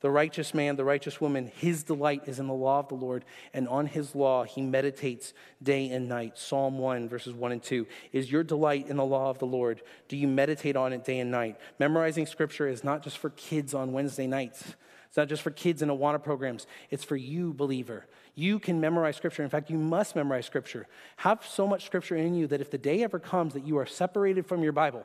[0.00, 3.24] The righteous man, the righteous woman, his delight is in the law of the Lord,
[3.52, 6.38] and on his law he meditates day and night.
[6.38, 7.86] Psalm 1, verses 1 and 2.
[8.12, 9.82] Is your delight in the law of the Lord?
[10.08, 11.58] Do you meditate on it day and night?
[11.78, 14.74] Memorizing scripture is not just for kids on Wednesday nights,
[15.10, 18.06] it's not just for kids in Awana programs, it's for you, believer.
[18.36, 19.42] You can memorize scripture.
[19.42, 20.86] In fact, you must memorize scripture.
[21.16, 23.86] Have so much scripture in you that if the day ever comes that you are
[23.86, 25.04] separated from your Bible,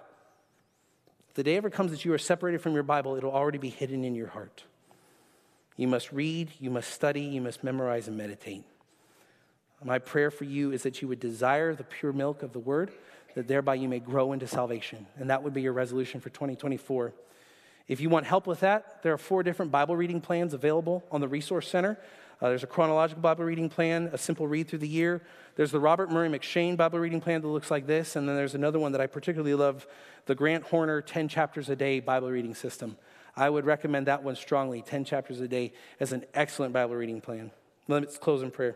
[1.34, 4.06] the day ever comes that you are separated from your Bible, it'll already be hidden
[4.06, 4.64] in your heart.
[5.76, 8.64] You must read, you must study, you must memorize and meditate.
[9.84, 12.92] My prayer for you is that you would desire the pure milk of the word,
[13.34, 15.08] that thereby you may grow into salvation.
[15.18, 17.12] And that would be your resolution for 2024.
[17.88, 21.22] If you want help with that, there are four different Bible reading plans available on
[21.22, 22.00] the Resource Center.
[22.42, 25.22] Uh, there's a chronological Bible reading plan, a simple read through the year.
[25.56, 28.16] There's the Robert Murray M'Cheyne Bible reading plan that looks like this.
[28.16, 29.88] And then there's another one that I particularly love
[30.26, 32.98] the Grant Horner 10 chapters a day Bible reading system.
[33.38, 37.22] I would recommend that one strongly 10 chapters a day as an excellent Bible reading
[37.22, 37.52] plan.
[37.88, 38.76] Let's close in prayer.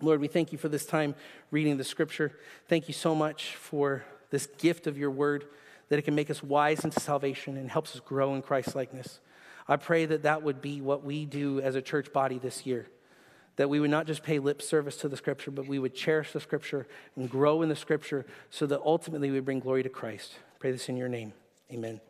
[0.00, 1.14] Lord, we thank you for this time
[1.50, 2.32] reading the scripture.
[2.68, 5.46] Thank you so much for this gift of your word,
[5.88, 9.20] that it can make us wise into salvation and helps us grow in Christ likeness.
[9.66, 12.86] I pray that that would be what we do as a church body this year.
[13.56, 16.32] That we would not just pay lip service to the scripture, but we would cherish
[16.32, 16.86] the scripture
[17.16, 20.34] and grow in the scripture so that ultimately we bring glory to Christ.
[20.38, 21.32] I pray this in your name.
[21.72, 22.00] Amen.